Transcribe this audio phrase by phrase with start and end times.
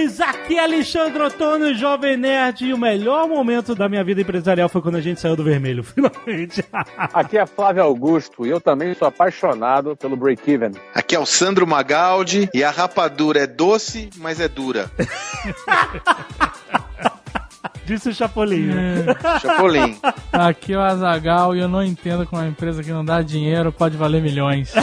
[0.00, 4.80] Aqui é Alexandre Ottoni, Jovem Nerd, e o melhor momento da minha vida empresarial foi
[4.80, 6.64] quando a gente saiu do vermelho, finalmente.
[6.96, 10.72] Aqui é Flávio Augusto e eu também sou apaixonado pelo break-even.
[10.94, 14.90] Aqui é o Sandro Magaldi e a rapadura é doce, mas é dura.
[17.90, 18.66] Disse o Chapolin.
[18.66, 19.04] né?
[19.40, 19.98] Chapolin.
[20.30, 23.72] Aqui é o Azagal e eu não entendo como uma empresa que não dá dinheiro
[23.72, 24.72] pode valer milhões.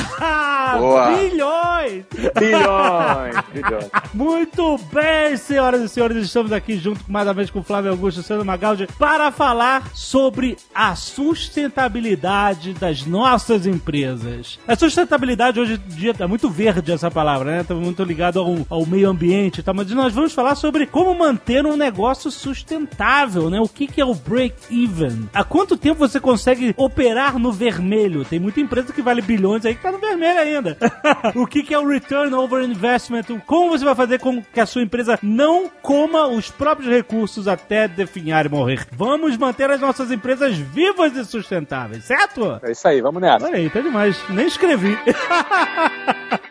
[0.77, 1.07] Boa.
[1.15, 2.05] bilhões!
[2.37, 3.89] Bilhões, bilhões.
[4.13, 8.19] Muito bem, senhoras e senhores, estamos aqui junto mais uma vez com o Flávio Augusto
[8.19, 14.59] e o Sandro Magaldi para falar sobre a sustentabilidade das nossas empresas.
[14.67, 17.61] A sustentabilidade hoje em dia é muito verde essa palavra, né?
[17.61, 21.17] Está muito ligado ao, ao meio ambiente e tal, mas nós vamos falar sobre como
[21.17, 22.96] manter um negócio sustentável,
[23.49, 23.59] né?
[23.59, 25.29] O que, que é o break-even?
[25.33, 28.25] Há quanto tempo você consegue operar no vermelho?
[28.25, 30.77] Tem muita empresa que vale bilhões aí que tá no vermelho ainda.
[31.35, 33.23] o que, que é o return over investment?
[33.45, 37.87] Como você vai fazer com que a sua empresa não coma os próprios recursos até
[37.87, 38.87] definhar e morrer?
[38.91, 42.59] Vamos manter as nossas empresas vivas e sustentáveis, certo?
[42.63, 43.45] É isso aí, vamos nessa.
[43.45, 44.17] Olha aí, tá demais.
[44.29, 44.97] Nem escrevi.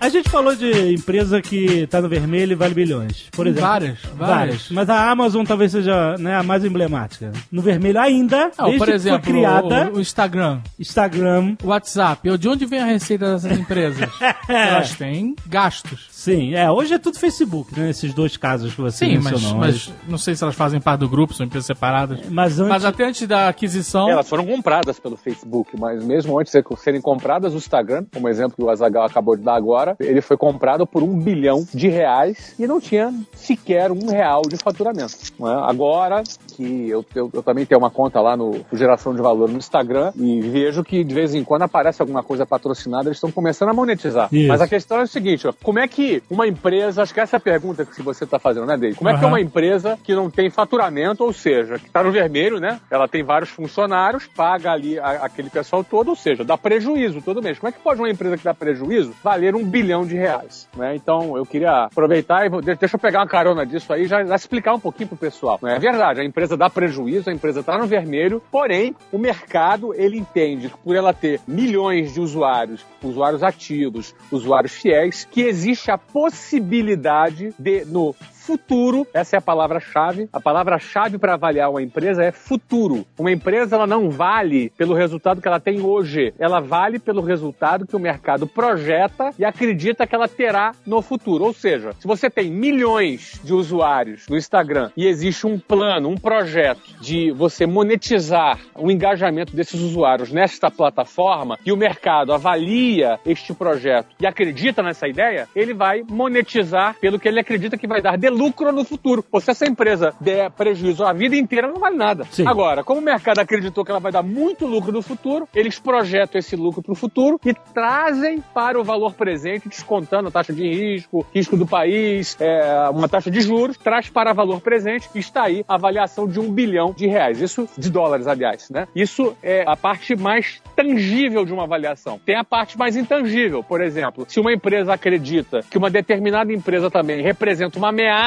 [0.00, 3.26] A gente falou de empresa que tá no vermelho e vale bilhões.
[3.30, 3.68] Por exemplo.
[3.68, 4.70] Várias, várias.
[4.70, 7.30] Mas a Amazon talvez seja né, a mais emblemática.
[7.52, 11.54] No vermelho ainda, desde por exemplo, foi criada, o, o Instagram, Instagram.
[11.62, 12.38] o WhatsApp.
[12.38, 14.08] De onde vem a receita dessas empresas?
[14.48, 16.08] Elas têm gastos.
[16.20, 17.88] Sim, é, hoje é tudo Facebook, né?
[17.88, 19.56] Esses dois casos que você Sim, mas, mencionou.
[19.58, 22.18] mas não sei se elas fazem parte do grupo, são empresas separadas.
[22.28, 22.68] Mas antes...
[22.68, 27.00] Mas até antes da aquisição, Elas foram compradas pelo Facebook, mas mesmo antes de serem
[27.00, 30.86] compradas, o Instagram, como exemplo que o Azagal acabou de dar agora, ele foi comprado
[30.86, 35.14] por um bilhão de reais e não tinha sequer um real de faturamento.
[35.38, 35.70] não é?
[35.70, 36.22] Agora
[36.54, 40.12] que eu, eu- eu também tenho uma conta lá no Geração de Valor no Instagram
[40.16, 43.72] e vejo que de vez em quando aparece alguma coisa patrocinada, eles estão começando a
[43.72, 44.28] monetizar.
[44.30, 44.48] Isso.
[44.48, 47.36] Mas a questão é o seguinte, ó, como é que uma empresa, acho que essa
[47.36, 48.94] é a pergunta que você está fazendo, né, Dave?
[48.96, 52.10] Como é que é uma empresa que não tem faturamento, ou seja, que está no
[52.12, 52.80] vermelho, né?
[52.90, 57.42] Ela tem vários funcionários, paga ali a- aquele pessoal todo, ou seja, dá prejuízo todo
[57.42, 57.58] mês.
[57.58, 60.68] Como é que pode uma empresa que dá prejuízo valer um bilhão de reais?
[60.76, 60.94] Né?
[60.96, 64.06] Então, eu queria aproveitar e vou- de- deixa eu pegar uma carona disso aí e
[64.06, 65.58] já, já explicar um pouquinho pro pessoal.
[65.62, 65.76] né?
[65.76, 70.18] É verdade, a empresa dá prejuízo, a empresa está no vermelho, porém, o mercado, ele
[70.18, 75.98] entende que por ela ter milhões de usuários, usuários ativos, usuários fiéis, que existe a
[76.12, 80.28] possibilidade de, no futuro, essa é a palavra-chave.
[80.32, 83.06] A palavra-chave para avaliar uma empresa é futuro.
[83.18, 87.86] Uma empresa ela não vale pelo resultado que ela tem hoje, ela vale pelo resultado
[87.86, 91.44] que o mercado projeta e acredita que ela terá no futuro.
[91.44, 96.16] Ou seja, se você tem milhões de usuários no Instagram e existe um plano, um
[96.16, 103.52] projeto de você monetizar o engajamento desses usuários nesta plataforma e o mercado avalia este
[103.52, 108.16] projeto e acredita nessa ideia, ele vai monetizar pelo que ele acredita que vai dar
[108.16, 109.24] de lucro no futuro.
[109.30, 112.24] Ou se essa empresa der prejuízo a vida inteira, não vale nada.
[112.30, 112.46] Sim.
[112.46, 116.38] Agora, como o mercado acreditou que ela vai dar muito lucro no futuro, eles projetam
[116.38, 120.68] esse lucro para o futuro e trazem para o valor presente, descontando a taxa de
[120.68, 125.44] risco, risco do país, é, uma taxa de juros, traz para valor presente e está
[125.44, 127.40] aí a avaliação de um bilhão de reais.
[127.40, 128.86] Isso de dólares, aliás, né?
[128.94, 132.20] Isso é a parte mais tangível de uma avaliação.
[132.24, 136.90] Tem a parte mais intangível, por exemplo, se uma empresa acredita que uma determinada empresa
[136.90, 138.19] também representa uma ameaça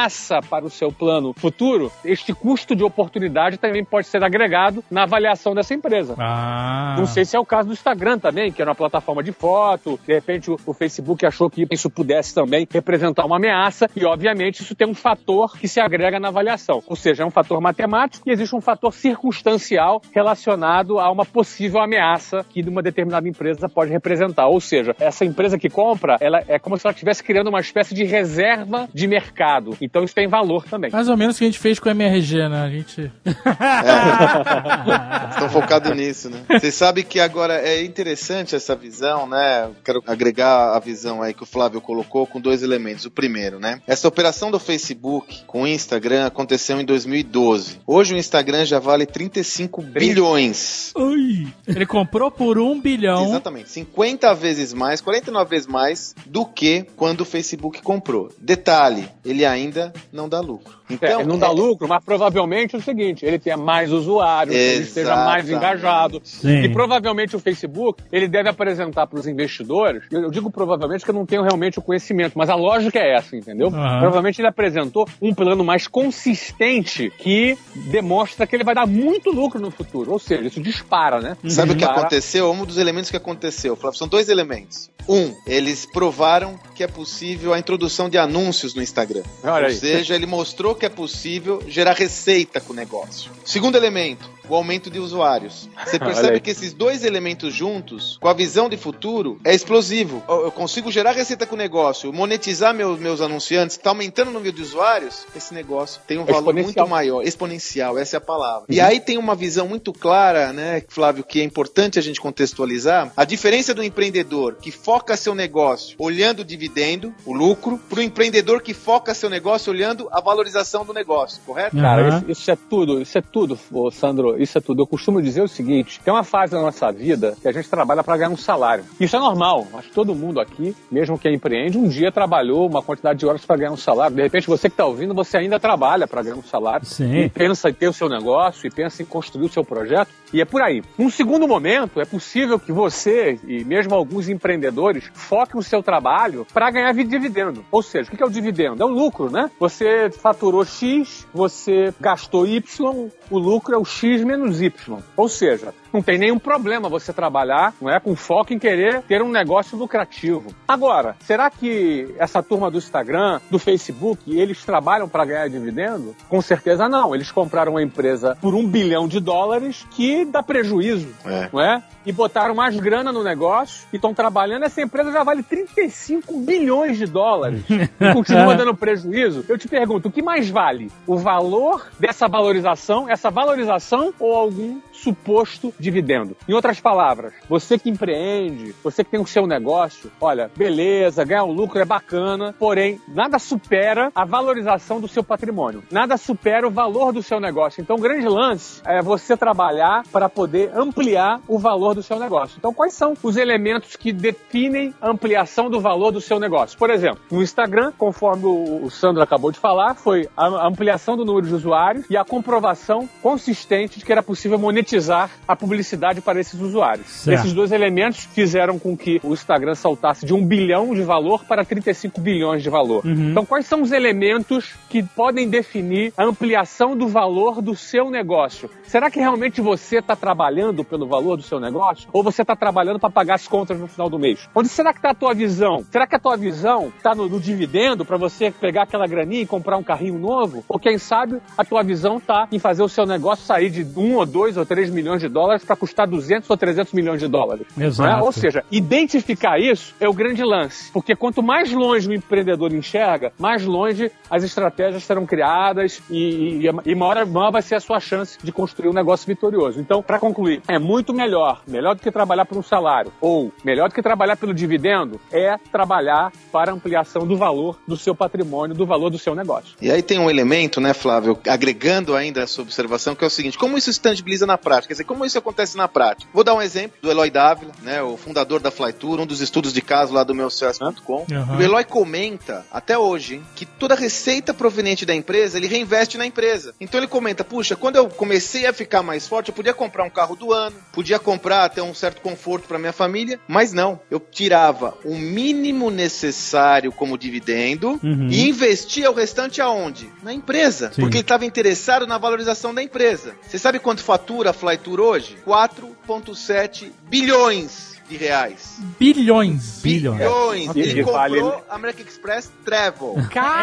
[0.48, 5.54] para o seu plano futuro, este custo de oportunidade também pode ser agregado na avaliação
[5.54, 6.14] dessa empresa.
[6.18, 6.96] Ah.
[6.98, 9.98] Não sei se é o caso do Instagram também, que é uma plataforma de foto.
[10.06, 14.62] De repente o, o Facebook achou que isso pudesse também representar uma ameaça e, obviamente,
[14.62, 16.82] isso tem um fator que se agrega na avaliação.
[16.86, 21.80] Ou seja, é um fator matemático e existe um fator circunstancial relacionado a uma possível
[21.80, 24.48] ameaça que uma determinada empresa pode representar.
[24.48, 27.94] Ou seja, essa empresa que compra, ela é como se ela estivesse criando uma espécie
[27.94, 29.76] de reserva de mercado.
[29.84, 30.90] Então isso tem valor também.
[30.90, 32.62] Mais ou menos o que a gente fez com o MRG, né?
[32.62, 33.12] A gente.
[35.30, 36.42] Estão focados nisso, né?
[36.48, 39.70] Vocês sabem que agora é interessante essa visão, né?
[39.84, 43.04] Quero agregar a visão aí que o Flávio colocou com dois elementos.
[43.04, 43.82] O primeiro, né?
[43.86, 47.80] Essa operação do Facebook com o Instagram aconteceu em 2012.
[47.86, 50.92] Hoje o Instagram já vale 35 bilhões.
[50.96, 51.46] Ui.
[51.66, 53.28] Ele comprou por um bilhão.
[53.28, 53.70] Exatamente.
[53.70, 58.32] 50 vezes mais, 49 vezes mais do que quando o Facebook comprou.
[58.38, 59.73] Detalhe, ele ainda
[60.12, 60.78] não dá lucro.
[60.90, 64.54] Então, ele não dá é- lucro, mas provavelmente é o seguinte: ele tenha mais usuários,
[64.54, 65.52] ele esteja mais Exatamente.
[65.78, 66.20] engajado.
[66.24, 66.62] Sim.
[66.64, 70.02] E provavelmente o Facebook ele deve apresentar para os investidores.
[70.10, 73.36] Eu digo provavelmente porque eu não tenho realmente o conhecimento, mas a lógica é essa,
[73.36, 73.68] entendeu?
[73.68, 74.00] Aham.
[74.00, 77.56] Provavelmente ele apresentou um plano mais consistente que
[77.90, 80.12] demonstra que ele vai dar muito lucro no futuro.
[80.12, 81.36] Ou seja, isso dispara, né?
[81.48, 82.00] Sabe o que Dispara.
[82.00, 82.50] aconteceu?
[82.52, 84.90] Um dos elementos que aconteceu, Flávio, são dois elementos.
[85.08, 89.22] Um, eles provaram que é possível a introdução de anúncios no Instagram.
[89.42, 89.74] Olha Ou aí.
[89.74, 93.30] seja, ele mostrou que é possível gerar receita com o negócio.
[93.44, 95.68] Segundo elemento, o aumento de usuários.
[95.84, 100.22] Você percebe que esses dois elementos juntos, com a visão de futuro, é explosivo.
[100.28, 104.54] Eu consigo gerar receita com o negócio, monetizar meus, meus anunciantes, está aumentando o número
[104.54, 108.66] de usuários, esse negócio tem um valor muito maior, exponencial, essa é a palavra.
[108.68, 113.12] E aí tem uma visão muito clara, né, Flávio, que é importante a gente contextualizar,
[113.16, 118.02] a diferença do empreendedor que foca seu negócio olhando o dividendo, o lucro, para o
[118.02, 121.76] empreendedor que foca seu negócio olhando a valorização do negócio, correto?
[121.76, 123.90] Cara, isso, isso é tudo, isso é tudo, ô,
[124.38, 124.82] Isso é tudo.
[124.82, 128.02] Eu costumo dizer o seguinte: tem uma fase da nossa vida que a gente trabalha
[128.02, 128.84] para ganhar um salário.
[128.98, 129.66] Isso é normal.
[129.74, 133.44] Acho que todo mundo aqui, mesmo quem empreende, um dia trabalhou uma quantidade de horas
[133.44, 134.16] para ganhar um salário.
[134.16, 136.86] De repente, você que está ouvindo, você ainda trabalha para ganhar um salário.
[136.86, 137.14] Sim.
[137.24, 140.40] E pensa em ter o seu negócio, e pensa em construir o seu projeto, e
[140.40, 140.82] é por aí.
[140.98, 146.46] Num segundo momento, é possível que você, e mesmo alguns empreendedores, foquem o seu trabalho
[146.52, 147.64] para ganhar vi- dividendo.
[147.70, 148.82] Ou seja, o que é o dividendo?
[148.82, 149.50] É o lucro, né?
[149.60, 154.72] Você faturou X, você gastou Y, o lucro é o X menos Y.
[155.16, 159.22] Ou seja, não tem nenhum problema você trabalhar não é, com foco em querer ter
[159.22, 160.52] um negócio lucrativo.
[160.66, 166.14] Agora, será que essa turma do Instagram, do Facebook, eles trabalham para ganhar dividendo?
[166.28, 167.14] Com certeza não.
[167.14, 171.48] Eles compraram uma empresa por um bilhão de dólares que dá prejuízo, É.
[171.52, 171.82] não é?
[172.04, 174.64] E botaram mais grana no negócio e estão trabalhando.
[174.64, 179.44] Essa empresa já vale 35 bilhões de dólares e continua dando prejuízo.
[179.48, 180.90] Eu te pergunto, o que mais vale?
[181.06, 186.36] O valor dessa valorização, essa valorização ou algum suposto dividendo?
[186.48, 191.44] Em outras palavras, você que empreende, você que tem o seu negócio, olha, beleza, ganhar
[191.44, 195.82] um lucro é bacana, porém, nada supera a valorização do seu patrimônio.
[195.90, 197.80] Nada supera o valor do seu negócio.
[197.80, 202.56] Então, o grande lance é você trabalhar para poder ampliar o valor do seu negócio.
[202.58, 206.78] Então, quais são os elementos que definem a ampliação do valor do seu negócio?
[206.78, 211.46] Por exemplo, no Instagram, conforme o Sandro acabou de falar, foi a ampliação do número
[211.46, 215.73] de usuários e a comprovação consistente de que era possível monetizar a publicidade
[216.22, 217.06] para esses usuários.
[217.06, 217.40] Certo.
[217.40, 221.64] Esses dois elementos fizeram com que o Instagram saltasse de 1 bilhão de valor para
[221.64, 223.04] 35 bilhões de valor.
[223.04, 223.30] Uhum.
[223.30, 228.70] Então, quais são os elementos que podem definir a ampliação do valor do seu negócio?
[228.84, 232.08] Será que realmente você está trabalhando pelo valor do seu negócio?
[232.12, 234.48] Ou você está trabalhando para pagar as contas no final do mês?
[234.54, 235.84] Onde será que está a tua visão?
[235.90, 239.46] Será que a tua visão está no, no dividendo para você pegar aquela graninha e
[239.46, 240.64] comprar um carrinho novo?
[240.68, 244.14] Ou quem sabe a tua visão está em fazer o seu negócio sair de 1
[244.14, 247.66] ou 2 ou 3 milhões de dólares para custar 200 ou 300 milhões de dólares?
[247.78, 247.84] é?
[247.84, 248.24] Exato.
[248.24, 250.90] Ou seja, identificar isso é o grande lance.
[250.92, 256.90] Porque quanto mais longe o empreendedor enxerga, mais longe as estratégias serão criadas e, e,
[256.90, 259.80] e maior, maior vai ser a sua chance de construir um negócio vitorioso.
[259.80, 263.88] Então, para concluir, é muito melhor, melhor do que trabalhar por um salário, ou melhor
[263.88, 268.86] do que trabalhar pelo dividendo, é trabalhar para ampliação do valor do seu patrimônio, do
[268.86, 269.76] valor do seu negócio.
[269.80, 273.58] E aí tem um elemento, né, Flávio, agregando ainda essa observação, que é o seguinte:
[273.58, 274.88] como isso se tangibiliza na prática?
[274.88, 276.30] Quer dizer, como isso acontece na prática?
[276.32, 279.72] Vou dar um exemplo do Eloy Dávila, né, o fundador da Flytour, um dos estudos
[279.72, 281.26] de caso lá do meu CS.com.
[281.30, 281.56] Uhum.
[281.58, 286.74] O Eloy comenta, até hoje, que toda receita proveniente da empresa, ele reinveste na empresa.
[286.80, 290.10] Então ele comenta, puxa, quando eu comecei a ficar mais forte, eu podia comprar um
[290.10, 294.00] carro do ano, podia comprar até um certo conforto para minha família, mas não.
[294.10, 298.28] Eu tirava o mínimo necessário como dividendo Uhum.
[298.30, 300.10] e investia o restante aonde?
[300.22, 300.90] Na empresa.
[300.94, 301.00] Sim.
[301.00, 303.34] Porque ele estava interessado na valorização da empresa.
[303.46, 305.33] Você sabe quanto fatura a Flytour hoje?
[305.34, 308.78] 4,7 bilhões de reais.
[308.98, 309.80] Bilhões.
[309.82, 310.18] Bilhões.
[310.20, 310.76] Bilhões.
[310.76, 313.16] Ele vale- comprou American Express Travel.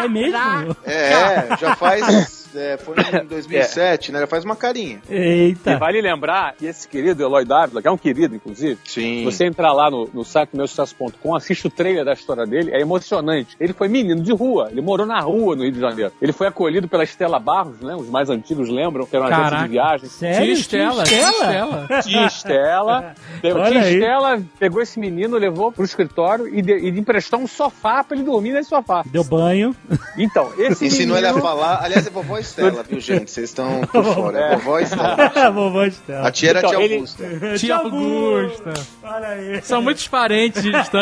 [0.04, 0.76] É mesmo?
[0.84, 2.41] É, já faz.
[2.54, 4.20] É, foi em 2007, né?
[4.20, 5.00] Já faz uma carinha.
[5.08, 5.78] E Eita.
[5.78, 9.24] vale lembrar que esse querido Eloy Dávila, que é um querido, inclusive, Sim.
[9.24, 13.56] Você entrar lá no, no site meusucesso.com, assiste o trailer da história dele, é emocionante.
[13.58, 16.12] Ele foi menino de rua, ele morou na rua no Rio de Janeiro.
[16.20, 17.94] Ele foi acolhido pela Estela Barros, né?
[17.94, 19.64] Os mais antigos lembram, que era uma agência Caraca.
[19.64, 20.08] de viagem.
[20.08, 20.44] Sério?
[20.44, 21.04] Tia Estela.
[21.04, 21.86] Tia Estela.
[22.02, 23.92] Tia Estela, tia.
[23.92, 28.24] Estela pegou esse menino, levou pro escritório e, de, e emprestou um sofá pra ele
[28.24, 29.02] dormir nesse sofá.
[29.06, 29.74] Deu banho.
[30.16, 31.32] Então, esse Ensinou menino...
[31.32, 31.82] ele a falar.
[31.82, 33.30] Aliás, é vovó Estela, viu, gente?
[33.32, 34.38] Vocês estão por fora.
[34.38, 35.50] É vovó Estela.
[35.52, 36.28] Vovó Estela.
[36.28, 37.24] A tia era Então, tia ele- Augusta.
[37.58, 38.72] Tia Augusta.
[39.02, 39.62] Olha aí.
[39.62, 40.92] São muitos parentes distantes.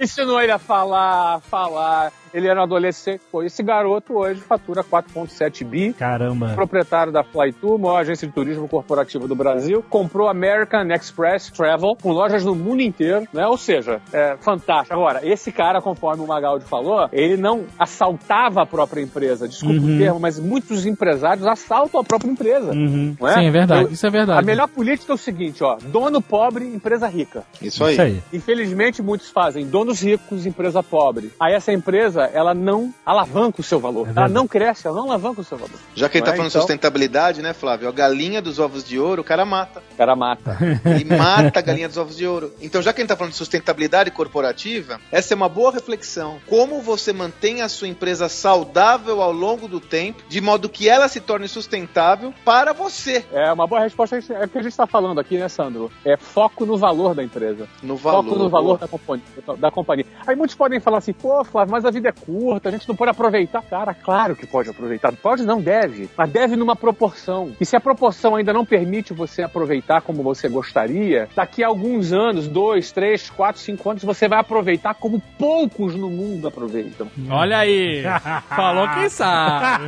[0.00, 2.12] Ensinou ele a falar, a falar.
[2.32, 3.20] Ele era um adolescente.
[3.30, 5.92] Pô, esse garoto hoje fatura 4,7 bi.
[5.92, 6.48] Caramba.
[6.48, 12.10] Proprietário da Flytour, maior agência de turismo corporativa do Brasil, comprou American Express Travel, com
[12.10, 13.46] lojas no mundo inteiro, né?
[13.46, 14.92] Ou seja, é fantástico.
[14.94, 19.46] Agora, esse cara, conforme o Magaldi falou, ele não assaltava a própria empresa.
[19.46, 19.94] Desculpa Uhum.
[19.94, 22.72] o termo, mas muitos empresários assaltam a própria empresa.
[22.72, 23.14] Uhum.
[23.20, 23.34] Não é?
[23.34, 23.82] Sim, é verdade.
[23.84, 24.40] Eu- Isso é verdade.
[24.40, 25.76] A melhor política é o seguinte, ó.
[25.80, 27.44] Dono pobre, empresa rica.
[27.62, 27.92] Isso aí.
[27.92, 28.22] Isso aí.
[28.32, 31.30] Infelizmente, muitos fazem donos ricos, empresa pobre.
[31.38, 34.00] Aí essa empresa, ela não alavanca o seu valor.
[34.00, 34.32] ela verdade.
[34.32, 35.74] não cresce, ela não alavanca o seu valor.
[35.94, 36.36] Já que ele tá é?
[36.36, 37.88] falando de Então- sustentabilidade, né, Flávio?
[37.88, 39.82] A galinha dos ovos de ouro, o cara mata.
[39.92, 40.56] O cara mata.
[40.84, 42.52] Ele mata a galinha dos ovos de ouro.
[42.60, 46.38] Então, já que a gente tá falando de sustentabilidade corporativa, essa é uma boa reflexão.
[46.48, 51.08] Como você mantém a sua empresa saudável ao longo do tempo, de modo que ela
[51.08, 54.16] se torne sustentável para você, É uma boa resposta.
[54.16, 55.90] É o que a gente está falando aqui, né, Sandro?
[56.04, 57.68] É foco no valor da empresa.
[57.82, 58.24] no valor.
[58.24, 59.24] Foco no valor da companhia,
[59.58, 60.06] da companhia.
[60.26, 62.96] Aí muitos podem falar assim, pô, Flávio, mas a vida é curta, a gente não
[62.96, 63.62] pode aproveitar.
[63.62, 65.12] Cara, claro que pode aproveitar.
[65.16, 66.08] Pode não, deve.
[66.16, 67.52] Mas deve numa proporção.
[67.60, 72.12] E se a proporção ainda não permite você aproveitar como você gostaria, daqui a alguns
[72.12, 77.10] anos, dois, três, quatro, cinco anos, você vai aproveitar como poucos no mundo aproveitam.
[77.30, 78.02] Olha aí.
[78.54, 79.84] Falou quem sabe.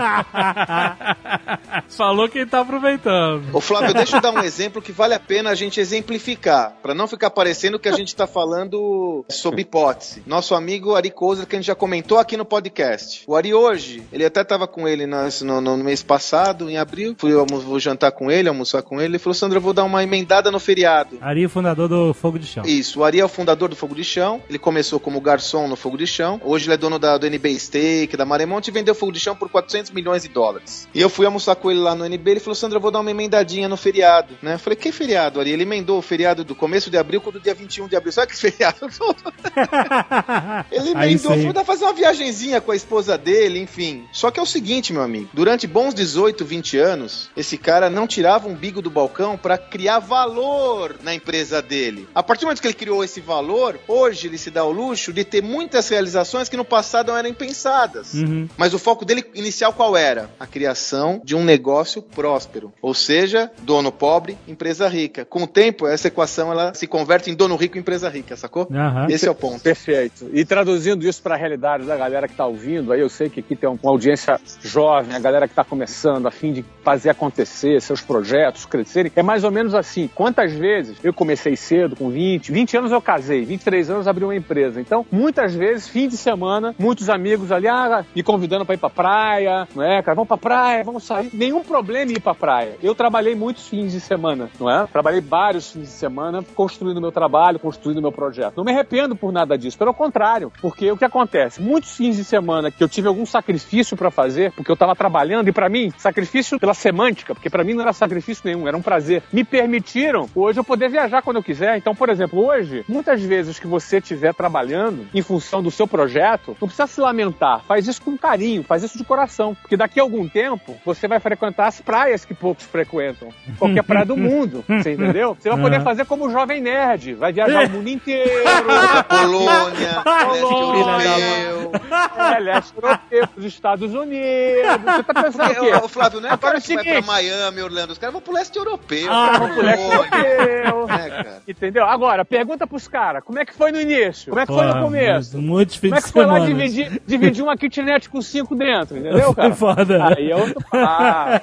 [1.88, 3.55] Falou quem tá aproveitando.
[3.55, 6.95] Ô Flávio, deixa eu dar um exemplo que vale a pena a gente exemplificar, para
[6.95, 10.23] não ficar parecendo que a gente está falando sob hipótese.
[10.26, 13.23] Nosso amigo Ari Kozer, que a gente já comentou aqui no podcast.
[13.26, 17.14] O Ari hoje, ele até estava com ele nas- no, no mês passado, em abril,
[17.18, 20.02] fui vou jantar com ele, almoçar com ele, ele falou, Sandra, eu vou dar uma
[20.02, 21.18] emendada no feriado.
[21.21, 22.64] Ari, fundador do Fogo de Chão.
[22.64, 24.40] Isso, o Ari é o fundador do Fogo de Chão.
[24.49, 26.40] Ele começou como garçom no Fogo de Chão.
[26.45, 29.37] Hoje ele é dono da, do NB Steak, da Maremonte e vendeu Fogo de Chão
[29.37, 30.88] por 400 milhões de dólares.
[30.95, 32.30] E eu fui almoçar com ele lá no NB.
[32.30, 34.35] Ele falou: Sandra, eu vou dar uma emendadinha no feriado.
[34.42, 34.54] Né?
[34.54, 35.50] Eu falei: Que feriado, Ari?
[35.50, 38.12] Ele emendou o feriado do começo de abril com o do dia 21 de abril.
[38.12, 38.76] Sabe que feriado?
[40.71, 44.05] Ele emendou, foi dar fazer uma viagenzinha com a esposa dele, enfim.
[44.13, 48.07] Só que é o seguinte, meu amigo: durante bons 18, 20 anos, esse cara não
[48.07, 52.09] tirava um bigo do balcão para criar valor na empresa dele.
[52.15, 55.13] A partir do momento que ele criou esse valor, hoje ele se dá o luxo
[55.13, 58.15] de ter muitas realizações que no passado não eram impensadas.
[58.15, 58.49] Uhum.
[58.57, 60.31] Mas o foco dele inicial qual era?
[60.39, 62.73] A criação de um negócio próspero.
[62.81, 65.25] Ou seja, dono pobre, empresa rica.
[65.25, 68.69] Com o tempo, essa equação ela se converte em dono rico, empresa rica, sacou?
[68.71, 69.07] Aham.
[69.09, 69.56] Esse é o ponto.
[69.63, 70.31] Perfeito.
[70.33, 73.41] E traduzindo isso para a realidade da galera que está ouvindo, aí eu sei que
[73.41, 77.81] aqui tem uma audiência jovem, a galera que está começando, a fim de fazer acontecer
[77.81, 80.09] seus projetos, crescerem, é mais ou menos assim.
[80.15, 84.37] Quantas vezes eu comecei cedo, com 20, 20 anos eu casei, 23 anos abri uma
[84.37, 84.81] empresa.
[84.81, 88.91] Então, muitas vezes, fim de semana, muitos amigos ali, ah, me convidando para ir para
[88.91, 91.31] praia, não é, cara, vamos para praia, vamos sair.
[91.33, 92.77] Nenhum problema em ir para praia.
[92.83, 94.87] Eu trabalhei muitos fins de semana, não é?
[94.87, 98.55] Trabalhei vários fins de semana construindo meu trabalho, construindo meu projeto.
[98.57, 101.61] Não me arrependo por nada disso, pelo contrário, porque o que acontece?
[101.61, 105.49] Muitos fins de semana que eu tive algum sacrifício para fazer, porque eu estava trabalhando,
[105.49, 108.83] e para mim, sacrifício pela semântica, porque para mim não era sacrifício nenhum, era um
[108.83, 111.76] prazer, me permitiram hoje eu poder viajar quando eu quiser.
[111.76, 116.57] Então, por exemplo, hoje, muitas vezes que você estiver trabalhando em função do seu projeto,
[116.61, 120.03] não precisa se lamentar, faz isso com carinho, faz isso de coração, porque daqui a
[120.03, 124.93] algum tempo você vai frequentar as praias que poucos frequentam, qualquer praia do mundo, você
[124.93, 125.37] entendeu?
[125.38, 128.45] Você vai poder fazer como o jovem nerd, vai viajar o mundo inteiro.
[129.38, 130.02] Polônia,
[130.33, 131.73] leste europeu.
[132.16, 134.62] É, leste europeu, os Estados Unidos.
[134.97, 135.76] Você tá pensando o Porque, quê?
[135.85, 137.07] ô, Flávio, não é o Agora cara é o que vai pra seguinte.
[137.07, 137.93] Miami, Orlando.
[137.93, 139.07] Os caras vão pro leste europeu.
[139.11, 140.28] Ah, Vamos pro leste Polônia.
[140.28, 140.87] europeu.
[140.97, 141.43] É, cara.
[141.47, 141.85] Entendeu?
[141.85, 144.31] Agora, pergunta pros caras, como é que foi no início?
[144.31, 145.38] Como é que foi no começo?
[145.38, 146.47] Muitos fins Como é que foi lá semana.
[146.55, 149.55] dividir, dividir uma kitnet com cinco dentro, entendeu, Foi cara?
[149.55, 150.09] foda.
[150.16, 151.40] Aí é outro ah,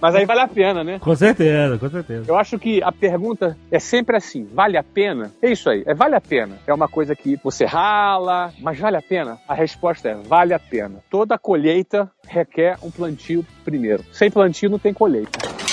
[0.00, 0.98] Mas aí vale a pena, né?
[1.00, 2.24] Com certeza, com certeza.
[2.28, 5.30] Eu acho que a pergunta é sempre assim: vale a pena?
[5.42, 6.56] É isso aí, é vale a pena.
[6.66, 9.38] É uma coisa que você rala, mas vale a pena?
[9.46, 11.02] A resposta é: vale a pena.
[11.10, 14.04] Toda colheita requer um plantio primeiro.
[14.12, 15.67] Sem plantio não tem colheita.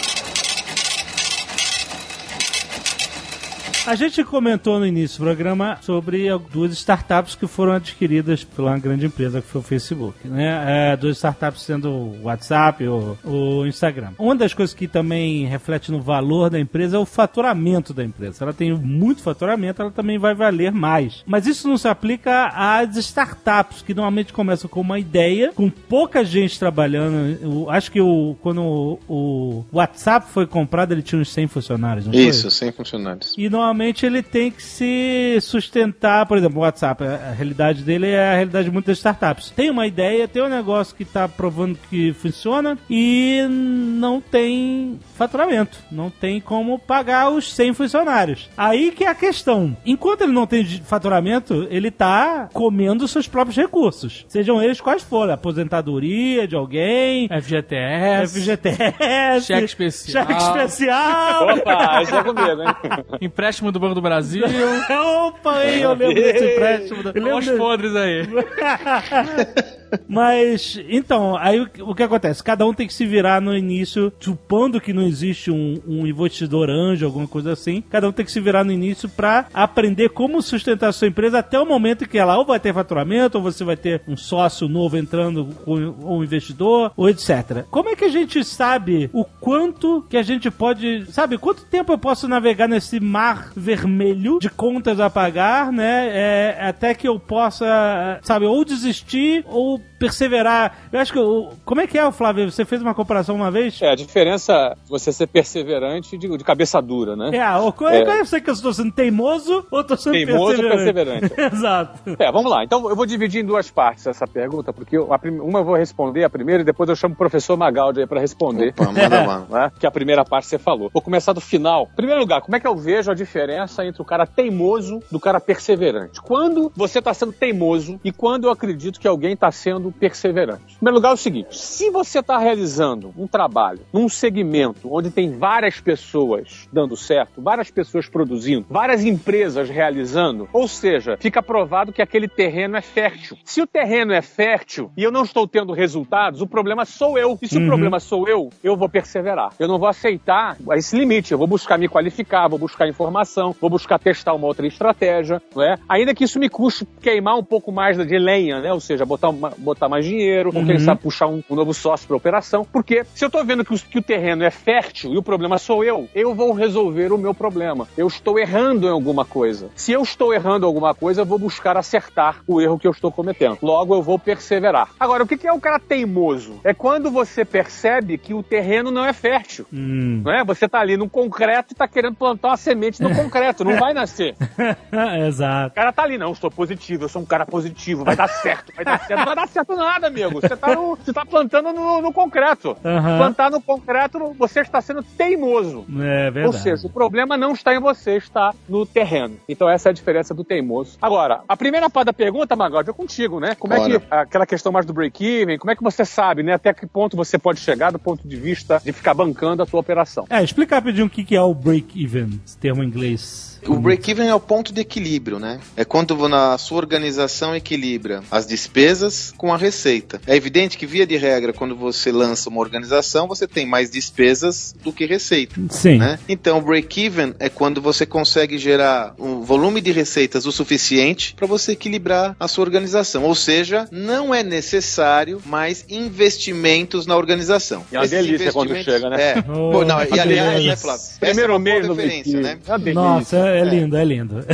[3.88, 9.06] A gente comentou no início do programa sobre duas startups que foram adquiridas uma grande
[9.06, 10.94] empresa que foi o Facebook, né?
[10.94, 14.14] É, duas startups sendo o WhatsApp ou o Instagram.
[14.18, 18.34] Uma das coisas que também reflete no valor da empresa é o faturamento da empresa.
[18.34, 21.24] Se ela tem muito faturamento, ela também vai valer mais.
[21.28, 26.26] Mas isso não se aplica às startups, que normalmente começam com uma ideia, com pouca
[26.26, 27.38] gente trabalhando.
[27.40, 32.06] Eu acho que o, quando o, o WhatsApp foi comprado, ele tinha uns 100 funcionários,
[32.08, 32.24] não foi?
[32.24, 33.36] Isso, sem funcionários.
[33.38, 38.08] E normalmente realmente ele tem que se sustentar, por exemplo, o WhatsApp, a realidade dele
[38.08, 39.52] é a realidade de muitas startups.
[39.52, 45.78] Tem uma ideia, tem um negócio que está provando que funciona e não tem faturamento,
[45.92, 48.50] não tem como pagar os 100 funcionários.
[48.56, 49.76] Aí que é a questão.
[49.86, 55.34] Enquanto ele não tem faturamento, ele está comendo seus próprios recursos, sejam eles quais forem,
[55.34, 61.50] aposentadoria de alguém, FGTS, FGTS, cheque especial, cheque especial.
[61.50, 63.06] Opa, isso é comigo, hein?
[63.22, 64.44] empréstimo do Banco do Brasil.
[65.28, 67.02] Opa, hein, eu lembro desse empréstimo.
[67.14, 68.28] Eu Olha os podres aí.
[70.08, 72.44] Mas, então, aí o, que acontece?
[72.44, 76.70] Cada um tem que se virar no início, supondo que não existe um, um investidor
[76.70, 77.84] anjo, alguma coisa assim.
[77.90, 81.40] Cada um tem que se virar no início pra aprender como sustentar a sua empresa
[81.40, 84.18] até o momento em que ela ou vai ter faturamento, ou você vai ter um
[84.18, 87.64] sócio novo entrando com um investidor, ou etc.
[87.70, 91.06] Como é que a gente sabe o quanto que a gente pode.
[91.12, 96.10] Sabe, quanto tempo eu posso navegar nesse mar vermelho de contas a pagar, né?
[96.12, 100.78] é, até que eu possa, sabe, ou desistir ou perseverar.
[100.92, 101.20] Eu acho que.
[101.20, 102.50] o- Como é que é, Flávio?
[102.52, 103.82] Você fez uma comparação uma vez?
[103.82, 107.36] É, a diferença de você ser perseverante de, de cabeça dura, né?
[107.36, 110.14] É, ou qual é, qual é você que eu estou sendo teimoso ou estou sendo
[110.14, 111.32] Teimoso ou perseverante?
[111.54, 112.00] Exato.
[112.20, 112.64] É, vamos lá.
[112.64, 115.64] Então eu vou dividir em duas partes essa pergunta, porque eu- a prim- uma eu
[115.66, 118.70] vou responder a primeira e depois eu chamo o professor Magaldi aí para responder.
[118.78, 119.46] Opa, manda lá.
[119.50, 119.72] né?
[119.80, 120.90] Que a primeira parte você falou.
[120.94, 121.90] Vou começar do final.
[121.92, 125.20] Em primeiro lugar, como é que eu vejo a diferença entre o cara teimoso do
[125.20, 126.22] cara perseverante?
[126.22, 130.74] Quando você está sendo teimoso e quando eu acredito que alguém está sendo perseverante?
[130.74, 135.10] Em primeiro lugar, é o seguinte: se você está realizando um trabalho num segmento onde
[135.12, 141.92] tem várias pessoas dando certo, várias pessoas produzindo, várias empresas realizando, ou seja, fica provado
[141.92, 143.38] que aquele terreno é fértil.
[143.44, 147.38] Se o terreno é fértil e eu não estou tendo resultados, o problema sou eu.
[147.42, 149.54] E se o problema sou eu, eu vou perseverar.
[149.60, 151.32] Eu não vou aceitar esse limite.
[151.32, 155.64] Eu vou buscar me qualificar, vou buscar informação, vou buscar testar uma outra estratégia, não
[155.64, 155.76] é?
[155.88, 158.72] Ainda que isso me custe queimar um pouco mais de lenha, né?
[158.74, 162.08] Ou seja, botar, uma- botar mais dinheiro, ou quem sabe puxar um, um novo sócio
[162.08, 162.66] para operação.
[162.72, 165.58] Porque se eu estou vendo que o, que o terreno é fértil e o problema
[165.58, 167.88] sou eu, eu vou resolver o meu problema.
[167.98, 169.70] Eu estou errando em alguma coisa.
[169.76, 172.92] Se eu estou errando em alguma coisa, eu vou buscar acertar o erro que eu
[172.92, 173.58] estou cometendo.
[173.62, 174.90] Logo, eu vou perseverar.
[175.00, 176.60] Agora, o que é o cara teimoso?
[176.64, 179.66] É quando você percebe que o terreno não é fértil.
[179.74, 180.22] Hum.
[180.24, 180.44] Não é?
[180.44, 183.64] Você tá ali no concreto e tá querendo plantar uma semente no concreto.
[183.64, 184.36] Não vai nascer.
[185.28, 185.72] Exato.
[185.72, 188.28] O cara tá ali, não, eu sou positivo, eu sou um cara positivo, vai dar
[188.28, 189.26] certo, vai dar certo.
[189.26, 190.42] Vai dar certo nada, amigo.
[190.42, 192.76] Você tá, no- você tá plantando no, no concreto.
[192.84, 193.18] Aham.
[193.18, 195.86] Plantar no concreto, você está sendo teimoso.
[196.02, 196.46] É verdade.
[196.48, 199.38] Ou seja, o problema não está em você, está no terreno.
[199.48, 200.98] Então essa é a diferença do teimoso.
[201.02, 203.56] Agora, a primeira parte da pergunta, Magaldi, é contigo, né?
[203.56, 204.00] Como é Bora.
[204.00, 206.54] que aquela questão mais do break-even, como é que você sabe, né?
[206.54, 209.80] Até que ponto você pode chegar do ponto de vista de ficar bancando a tua
[209.80, 210.26] operação?
[210.30, 213.55] É, explica rapidinho o que que é o break-even, esse termo em inglês.
[213.68, 215.60] O break-even é o ponto de equilíbrio, né?
[215.76, 220.22] É quando na sua organização equilibra as despesas com a receita.
[220.28, 224.76] É evidente que, via de regra, quando você lança uma organização, você tem mais despesas
[224.84, 225.60] do que receita.
[225.70, 225.98] Sim.
[225.98, 226.20] Né?
[226.30, 231.48] Então, o break-even é quando você consegue gerar um volume de receitas o suficiente para
[231.48, 233.24] você equilibrar a sua organização.
[233.24, 237.84] Ou seja, não é necessário mais investimentos na organização.
[237.92, 239.22] E é uma delícia quando chega, né?
[239.22, 239.46] É.
[239.56, 241.06] Oh, Bom, não, e aliás, né, Flávio?
[241.20, 242.58] Primeiro é mês no né?
[242.68, 242.94] É.
[242.94, 244.46] Nossa, é, é lindo, é lindo.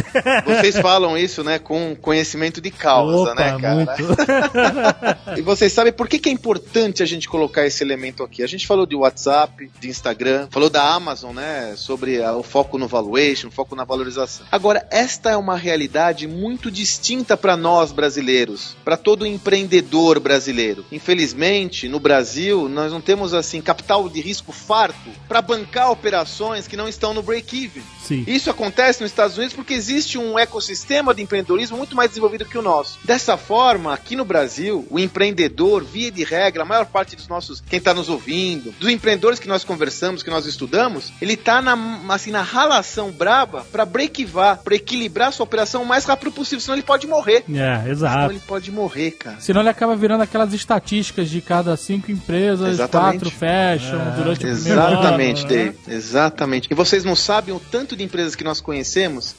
[0.45, 5.31] Vocês falam isso, né, com conhecimento de causa, Opa, né, cara?
[5.37, 8.43] E vocês sabem por que, que é importante a gente colocar esse elemento aqui?
[8.43, 11.73] A gente falou de WhatsApp, de Instagram, falou da Amazon, né?
[11.75, 14.45] Sobre a- o foco no valuation, o foco na valorização.
[14.51, 20.85] Agora, esta é uma realidade muito distinta para nós brasileiros, para todo empreendedor brasileiro.
[20.91, 26.75] Infelizmente, no Brasil, nós não temos assim capital de risco farto para bancar operações que
[26.77, 27.83] não estão no break-even.
[28.03, 28.23] Sim.
[28.27, 32.57] Isso acontece nos Estados Unidos porque existe um ecossistema de empreendedorismo muito mais desenvolvido que
[32.57, 32.99] o nosso.
[33.03, 37.61] Dessa forma, aqui no Brasil, o empreendedor, via de regra, a maior parte dos nossos,
[37.69, 41.77] quem está nos ouvindo, dos empreendedores que nós conversamos, que nós estudamos, ele tá na,
[42.09, 46.75] assim, na ralação braba para breakivar, para equilibrar sua operação o mais rápido possível, senão
[46.75, 47.43] ele pode morrer.
[47.49, 48.31] É, Senão exato.
[48.31, 49.37] ele pode morrer, cara.
[49.39, 53.19] Senão ele acaba virando aquelas estatísticas de cada cinco empresas, Exatamente.
[53.23, 55.49] quatro fecham É, durante o Exatamente, ano.
[55.53, 55.63] né?
[55.63, 55.77] Dave.
[55.95, 56.67] Exatamente.
[56.71, 58.70] E vocês não sabem o tanto de empresas que nós conhecemos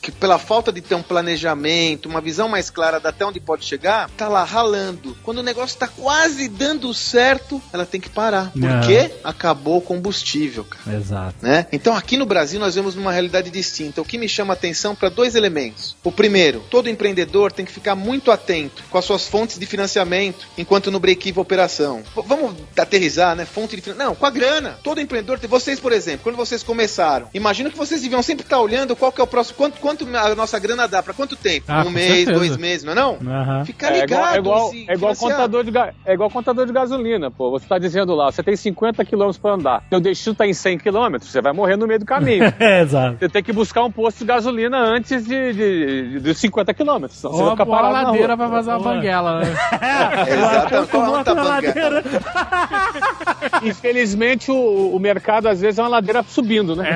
[0.01, 3.65] que, pela falta de ter um planejamento, uma visão mais clara de até onde pode
[3.65, 5.17] chegar, tá lá ralando.
[5.23, 8.51] Quando o negócio tá quase dando certo, ela tem que parar.
[8.53, 8.81] Por Não.
[9.25, 10.97] Acabou o combustível, cara.
[10.97, 11.37] Exato.
[11.43, 11.67] Né?
[11.73, 14.01] Então aqui no Brasil nós vemos uma realidade distinta.
[14.01, 15.97] O que me chama a atenção para dois elementos.
[16.05, 20.47] O primeiro, todo empreendedor tem que ficar muito atento com as suas fontes de financiamento
[20.57, 22.03] enquanto no break-even operação.
[22.15, 23.45] V- vamos aterrizar, né?
[23.45, 24.09] Fonte de financiamento.
[24.09, 24.79] Não, com a grana.
[24.83, 28.97] Todo empreendedor, vocês, por exemplo, quando vocês começaram, imagino que vocês deviam sempre estar olhando
[28.97, 31.67] qual que é o próximo, quanto, quanto a nossa grana dá, para quanto tempo?
[31.69, 32.33] Ah, um mês, certeza.
[32.39, 33.19] dois meses, não é não?
[33.27, 33.65] Aham.
[33.65, 34.07] Fica É ligado.
[34.07, 37.51] igual, é igual, é igual contador de ga- é igual contador de gasolina, pô.
[37.51, 39.83] Você tá dizendo lá, você tem 50 km para andar.
[39.91, 42.43] Teu destino tá em 100 km, você vai morrer no meio do caminho.
[42.63, 43.17] É, exato.
[43.19, 47.07] Você tem que buscar um posto de gasolina antes de, de, de, dos 50 km.
[47.09, 49.47] Senão você vai ficar boa parado na ladeira vai fazer uma banguela, né?
[50.29, 50.91] Exatamente.
[50.91, 52.03] Qual é Bota na ladeira.
[53.63, 56.89] Infelizmente, o, o mercado às vezes é uma ladeira subindo, né?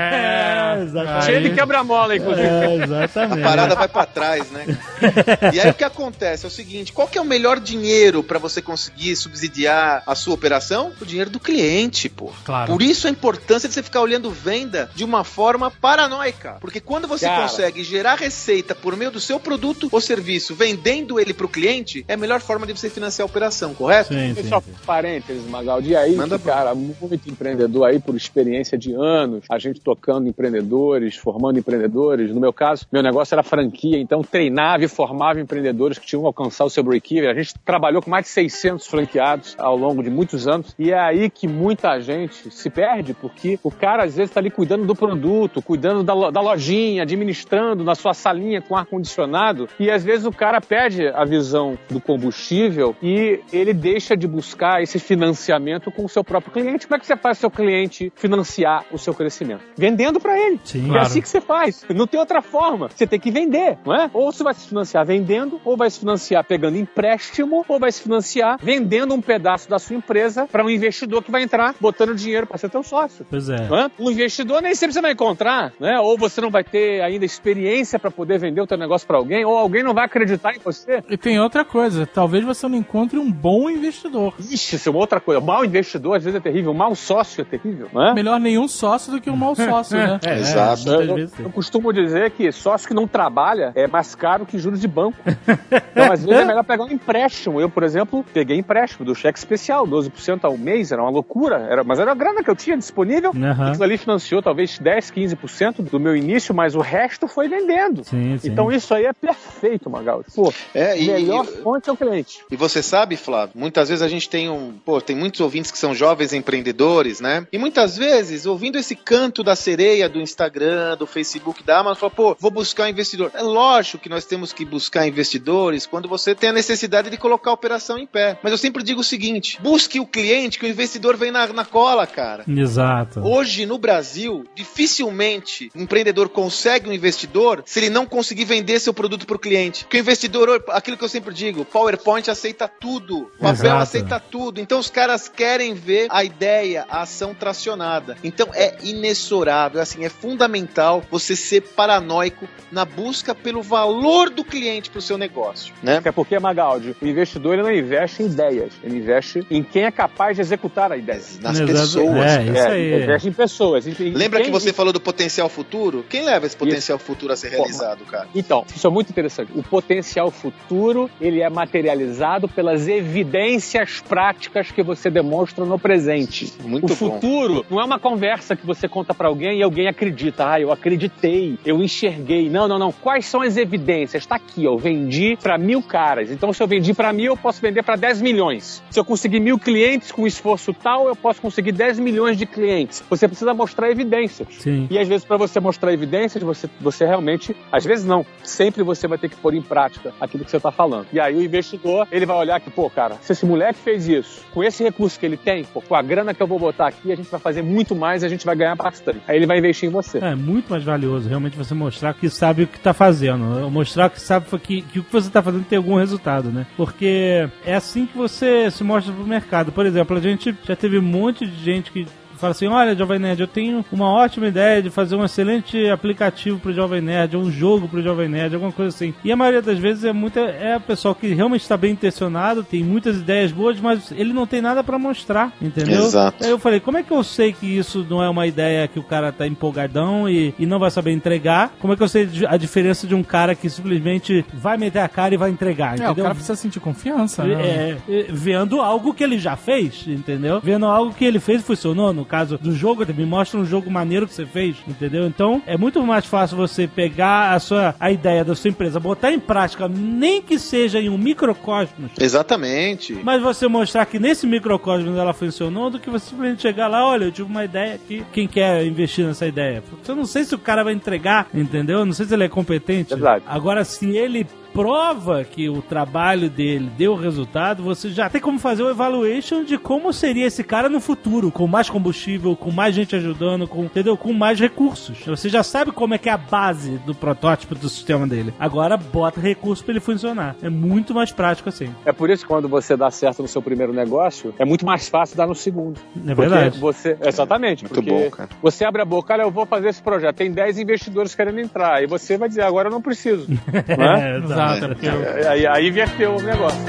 [0.79, 1.25] É, exatamente.
[1.25, 2.47] Cheio de quebra-mola, inclusive.
[2.47, 3.43] É, A exatamente.
[3.43, 4.67] parada vai pra trás, né?
[5.53, 8.39] E aí o que acontece é o seguinte: qual que é o melhor dinheiro pra
[8.39, 10.93] você conseguir subsidiar a sua operação?
[11.01, 12.33] O dinheiro do cliente, pô.
[12.45, 12.73] Claro.
[12.73, 16.57] Por isso a importância de você ficar olhando venda de uma forma paranoica.
[16.61, 17.43] Porque quando você Cara.
[17.43, 22.15] consegue gerar receita por meio do seu produto ou serviço, vendendo ele pro cliente, é
[22.15, 24.15] a melhor forma de você financiar a operação, correto?
[24.15, 24.73] Sim, sim, eu sim.
[24.85, 25.91] parênteses, Magaldi.
[25.91, 31.17] E aí, Manda cara, muito empreendedor aí por experiência de anos, a gente tocando empreendedores,
[31.17, 32.06] formando empreendedores.
[32.15, 36.27] No meu caso, meu negócio era franquia, então treinava e formava empreendedores que tinham que
[36.27, 37.29] alcançar o seu break-even.
[37.29, 40.75] A gente trabalhou com mais de 600 franqueados ao longo de muitos anos.
[40.79, 44.51] E é aí que muita gente se perde, porque o cara às vezes está ali
[44.51, 49.69] cuidando do produto, cuidando da, da lojinha, administrando na sua salinha com ar-condicionado.
[49.79, 54.83] E às vezes o cara perde a visão do combustível e ele deixa de buscar
[54.83, 56.87] esse financiamento com o seu próprio cliente.
[56.87, 59.63] Como é que você faz o seu cliente financiar o seu crescimento?
[59.77, 60.61] Vendendo para ele.
[60.65, 60.87] Sim.
[60.87, 61.03] É Claro.
[61.03, 61.85] assim que você faz.
[61.97, 62.89] Não tem outra forma.
[62.95, 64.11] Você tem que vender, não é?
[64.13, 68.03] Ou você vai se financiar vendendo, ou vai se financiar pegando empréstimo, ou vai se
[68.03, 72.47] financiar vendendo um pedaço da sua empresa para um investidor que vai entrar botando dinheiro
[72.47, 73.27] para ser teu sócio.
[73.29, 73.69] Pois é.
[73.69, 73.91] não é?
[73.99, 75.99] Um investidor nem sempre você vai encontrar, né?
[76.01, 79.45] Ou você não vai ter ainda experiência para poder vender o teu negócio para alguém,
[79.45, 81.03] ou alguém não vai acreditar em você.
[81.09, 84.35] E tem outra coisa, talvez você não encontre um bom investidor.
[84.39, 85.41] Ixi, isso é uma outra coisa.
[85.41, 88.15] Mau investidor às vezes é terrível, mau sócio é terrível, não é?
[88.15, 90.21] Melhor nenhum sócio do que um mau sócio, né?
[90.27, 90.91] É, Exato.
[90.91, 94.81] É, Eu, eu costumo dizer que sócio que não trabalha é mais caro que juros
[94.81, 95.19] de banco.
[95.27, 97.61] Então, às vezes, é melhor pegar um empréstimo.
[97.61, 101.83] Eu, por exemplo, peguei empréstimo do cheque especial, 12% ao mês, era uma loucura, era,
[101.85, 103.31] mas era a grana que eu tinha disponível.
[103.31, 103.69] Aham.
[103.69, 108.05] Aquilo ali financiou talvez 10, 15% do meu início, mas o resto foi vendendo.
[108.05, 108.49] Sim, sim.
[108.49, 110.27] Então isso aí é perfeito, Magaldi.
[110.35, 112.41] Pô, É, e- melhor e- fonte é o cliente.
[112.51, 114.73] E você sabe, Flávio, muitas vezes a gente tem um.
[114.85, 117.47] Pô, tem muitos ouvintes que são jovens empreendedores, né?
[117.53, 122.11] E muitas vezes, ouvindo esse canto da sereia do Instagram, do Facebook, da Amazon, fala,
[122.11, 123.31] pô, vou buscar um investidor.
[123.35, 127.51] É lógico que nós temos que buscar investidores quando você tem a necessidade de colocar
[127.51, 128.39] a operação em pé.
[128.43, 131.65] Mas eu sempre digo o seguinte: busque o cliente, que o investidor vem na, na
[131.65, 132.45] cola, cara.
[132.49, 133.21] Exato.
[133.21, 138.95] Hoje no Brasil, dificilmente o empreendedor consegue um investidor se ele não conseguir vender seu
[138.95, 139.85] produto para o cliente.
[139.85, 143.83] Porque o investidor, aquilo que eu sempre digo, PowerPoint aceita tudo, papel Exato.
[143.83, 144.61] aceita tudo.
[144.61, 148.17] Então os caras querem ver a ideia, a ação tracionada.
[148.23, 154.91] Então é inexorável, assim, é fundamental você ser paranoico na busca pelo valor do cliente
[154.91, 155.99] para o seu negócio, né?
[155.99, 159.91] Até porque, Magaldi, o investidor ele não investe em ideias, ele investe em quem é
[159.91, 161.21] capaz de executar a ideia.
[161.41, 161.67] Nas Exato.
[161.73, 162.17] pessoas.
[162.37, 162.81] É, isso aí.
[162.83, 163.87] ele investe em pessoas.
[163.87, 166.05] em- em Lembra quem- que você falou do potencial futuro?
[166.09, 168.29] Quem leva esse potencial futuro a ser realizado, cara?
[168.35, 169.51] Então, isso é muito interessante.
[169.55, 176.53] O potencial futuro, ele é materializado pelas evidências práticas que você demonstra no presente.
[176.65, 176.95] Muito o bom.
[176.95, 180.51] futuro não é uma conversa que você conta pra alguém e alguém acredita.
[180.53, 182.49] Ah, eu acreditei, eu enxerguei.
[182.49, 182.93] Não, não, não.
[182.93, 184.27] Quais são as evidências?
[184.27, 184.73] Tá aqui, ó.
[184.73, 186.31] Eu vendi pra mil caras.
[186.31, 188.83] Então, se eu vendi pra mil, eu posso vender pra 10 milhões.
[188.91, 193.03] Se eu conseguir mil clientes com esforço tal, eu posso conseguir 10 milhões de clientes.
[193.09, 194.49] Você precisa mostrar evidências.
[194.59, 194.87] Sim.
[194.91, 199.07] E às vezes, para você mostrar evidências, você, você realmente, às vezes não, sempre você
[199.09, 201.07] vai ter que pôr em prática aquilo que você está falando.
[201.13, 204.45] E aí o investidor, ele vai olhar que, pô, cara, se esse moleque fez isso,
[204.53, 207.13] com esse recurso que ele tem, pô, com a grana que eu vou botar aqui,
[207.13, 209.21] a gente vai fazer muito mais e a gente vai ganhar bastante.
[209.27, 210.19] Aí ele vai investir em você.
[210.19, 213.71] É muito mais valioso realmente você mostrar que sabe o que tá fazendo.
[213.71, 216.67] Mostrar que sabe que, que o que você tá fazendo tem algum resultado, né?
[216.77, 219.73] Porque é assim que você se mostra pro mercado.
[219.73, 222.07] Por exemplo, a gente já teve um monte de gente que
[222.39, 226.59] fala assim: olha, Jovem Nerd, eu tenho uma ótima ideia de fazer um excelente aplicativo
[226.59, 229.15] pro Jovem Nerd, ou um jogo pro Jovem Nerd, alguma coisa assim.
[229.25, 232.63] E a maioria das vezes é muita é a pessoa que realmente está bem intencionado,
[232.63, 236.03] tem muitas ideias boas, mas ele não tem nada para mostrar, entendeu?
[236.05, 236.45] Exato.
[236.45, 238.99] Aí eu falei, como é que eu sei que isso não é uma ideia que
[238.99, 241.73] o cara tá empolgadão e, e não vai saber entregar?
[241.81, 245.09] Como é que eu sei a diferença de um cara que simplesmente vai meter a
[245.09, 246.25] cara e vai entregar, É, o entendeu?
[246.25, 247.55] cara precisa sentir confiança, né?
[247.55, 250.61] É, é, vendo algo que ele já fez, entendeu?
[250.63, 252.13] Vendo algo que ele fez e funcionou.
[252.13, 255.27] No caso do jogo, me mostra um jogo maneiro que você fez, entendeu?
[255.27, 259.33] Então é muito mais fácil você pegar a sua a ideia da sua empresa, botar
[259.33, 263.15] em prática, nem que seja em um microcosmos, Exatamente.
[263.23, 267.25] mas você mostrar que nesse microcosmos ela funcionou, do que você simplesmente chegar lá, olha,
[267.25, 269.83] eu tive uma ideia aqui, quem quer investir nessa ideia?
[269.89, 272.01] Porque eu não sei se o cara vai entregar, entendeu?
[272.01, 273.15] Eu não sei se ele é competente.
[273.15, 273.45] Verdade.
[273.47, 278.83] Agora, se ele prova que o trabalho dele deu resultado, você já tem como fazer
[278.83, 283.17] o evaluation de como seria esse cara no futuro, com mais combustível, com mais gente
[283.17, 284.19] ajudando, com, entendeu?
[284.19, 285.19] Com mais recursos.
[285.25, 288.53] Você já sabe como é que é a base do protótipo do sistema dele.
[288.59, 290.55] Agora bota recurso pra ele funcionar.
[290.63, 291.89] É muito mais prático assim.
[292.05, 295.09] É por isso que quando você dá certo no seu primeiro negócio, é muito mais
[295.09, 295.99] fácil dar no segundo.
[296.17, 296.79] É Porque verdade.
[296.79, 297.85] Você, exatamente.
[297.85, 298.51] Muito porque bom, cara.
[298.61, 300.37] Você abre a boca, olha, eu vou fazer esse projeto.
[300.37, 302.03] Tem 10 investidores querendo entrar.
[302.03, 303.47] E você vai dizer, agora eu não preciso.
[303.73, 304.37] né?
[304.37, 304.97] É, Exato.
[305.03, 305.49] exato.
[305.49, 306.81] Aí, aí inverteu o negócio.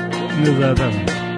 [0.46, 1.37] Exatamente.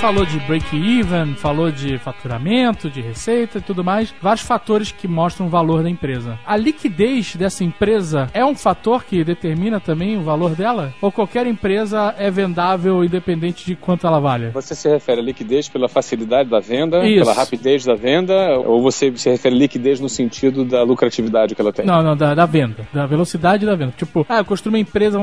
[0.00, 5.46] Falou de break-even, falou de faturamento, de receita e tudo mais, vários fatores que mostram
[5.46, 6.38] o valor da empresa.
[6.46, 10.94] A liquidez dessa empresa é um fator que determina também o valor dela?
[11.02, 14.50] Ou qualquer empresa é vendável independente de quanto ela vale?
[14.50, 17.24] Você se refere à liquidez pela facilidade da venda, Isso.
[17.24, 21.60] pela rapidez da venda, ou você se refere à liquidez no sentido da lucratividade que
[21.60, 21.84] ela tem?
[21.84, 23.92] Não, não, da, da venda, da velocidade da venda.
[23.96, 25.18] Tipo, ah, eu construí uma empresa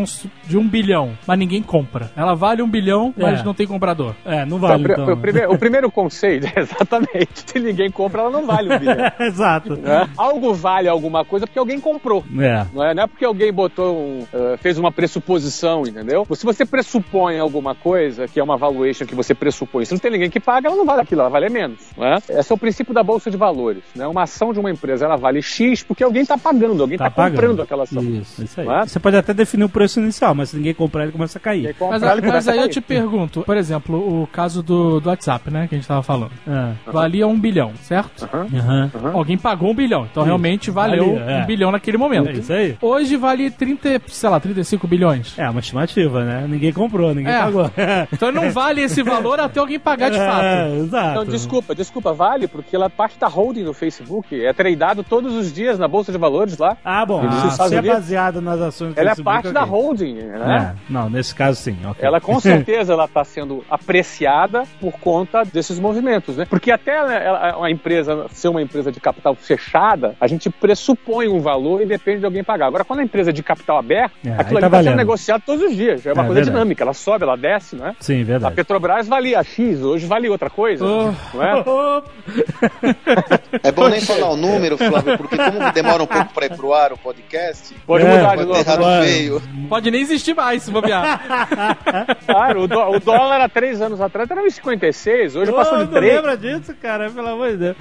[0.46, 2.12] de um bilhão, mas ninguém compra.
[2.14, 3.44] Ela vale um bilhão, mas É.
[3.44, 4.14] não tem comprador.
[4.26, 5.14] É, não Então, vale o então.
[5.14, 9.12] o, primeiro, o primeiro conceito, exatamente, se ninguém compra, ela não vale um bilhão.
[9.20, 9.76] Exato.
[9.76, 10.10] né?
[10.18, 12.24] Algo vale alguma coisa porque alguém comprou.
[12.40, 12.66] É.
[12.74, 16.26] Não é, não é porque alguém botou um, eh, fez uma pressuposição, entendeu?
[16.34, 20.12] Se você pressupõe alguma coisa, que é uma valuation que você pressupõe, se não tem
[20.12, 21.80] ninguém que paga, ela não vale aquilo, ela vale menos.
[21.98, 22.18] Não é?
[22.30, 23.84] Esse é o princípio da bolsa de valores.
[23.96, 24.08] Né?
[24.08, 27.36] Uma ação de uma empresa ela vale X porque alguém está pagando, alguém está pagando.
[27.36, 28.04] comprando aquela ação.
[28.04, 28.68] Isso, isso aí.
[28.68, 28.86] É?
[28.86, 31.74] Você pode até definir o preço inicial, mas se ninguém comprar, ele começa a cair.
[31.76, 35.68] comprar, Mas, mas aí eu te pergunto, por exemplo, o caso do, do WhatsApp, né,
[35.68, 36.32] que a gente tava falando.
[36.48, 36.74] Ah.
[36.86, 38.28] Valia um bilhão, certo?
[38.34, 38.92] Aham.
[39.14, 41.44] Alguém pagou um bilhão, então realmente valeu Valia, é.
[41.44, 42.30] um bilhão naquele momento.
[42.30, 42.78] É isso aí.
[42.82, 45.38] Hoje vale 30, sei lá, 35 bilhões.
[45.38, 46.46] É uma estimativa, né?
[46.48, 47.40] Ninguém comprou, ninguém É.
[47.40, 47.72] pagou.
[48.12, 50.44] Então não vale esse valor até alguém pagar de fato.
[50.44, 51.16] É, exato.
[51.16, 54.44] Não, desculpa, desculpa, vale, porque ela é parte da holding do Facebook.
[54.46, 56.78] É tradeado todos os dias na Bolsa de Valores lá.
[56.84, 57.24] Ah, bom.
[57.28, 59.72] Ah, se é baseado nas ações do Ela é Facebook, parte da ok.
[59.72, 60.76] holding, né?
[60.76, 61.78] É, não, nesse caso sim.
[61.86, 62.06] ok.
[62.06, 64.45] Ela com certeza ela está sendo apreciada
[64.80, 66.46] por conta desses movimentos, né?
[66.50, 71.82] Porque até a empresa ser uma empresa de capital fechada, a gente pressupõe um valor
[71.82, 72.68] e depende de alguém pagar.
[72.68, 75.44] Agora, quando a empresa é de capital aberto, É, aquilo tá ali está sendo negociado
[75.46, 76.06] todos os dias.
[76.06, 76.52] É uma É, coisa verdade.
[76.52, 76.84] dinâmica.
[76.84, 77.96] Ela sobe, ela desce, né?
[78.00, 78.56] Sim, A verdade.
[78.56, 81.12] Petrobras valia X, hoje vale outra coisa, Oh.
[81.34, 81.64] não é?
[83.64, 86.74] É bom nem falar o número, Flávio, porque como demora um pouco pra ir pro
[86.74, 89.04] ar o podcast, Pode É, mudar de pode novo.
[89.04, 89.42] feio.
[89.70, 91.22] Pode nem existir mais se bobear.
[92.26, 95.86] Claro, o, dó- o dólar há três anos atrás era 1,56, hoje Ô, passou de
[95.86, 96.14] não 3.
[96.16, 97.10] lembra disso, cara?
[97.10, 97.78] Pelo amor de Deus.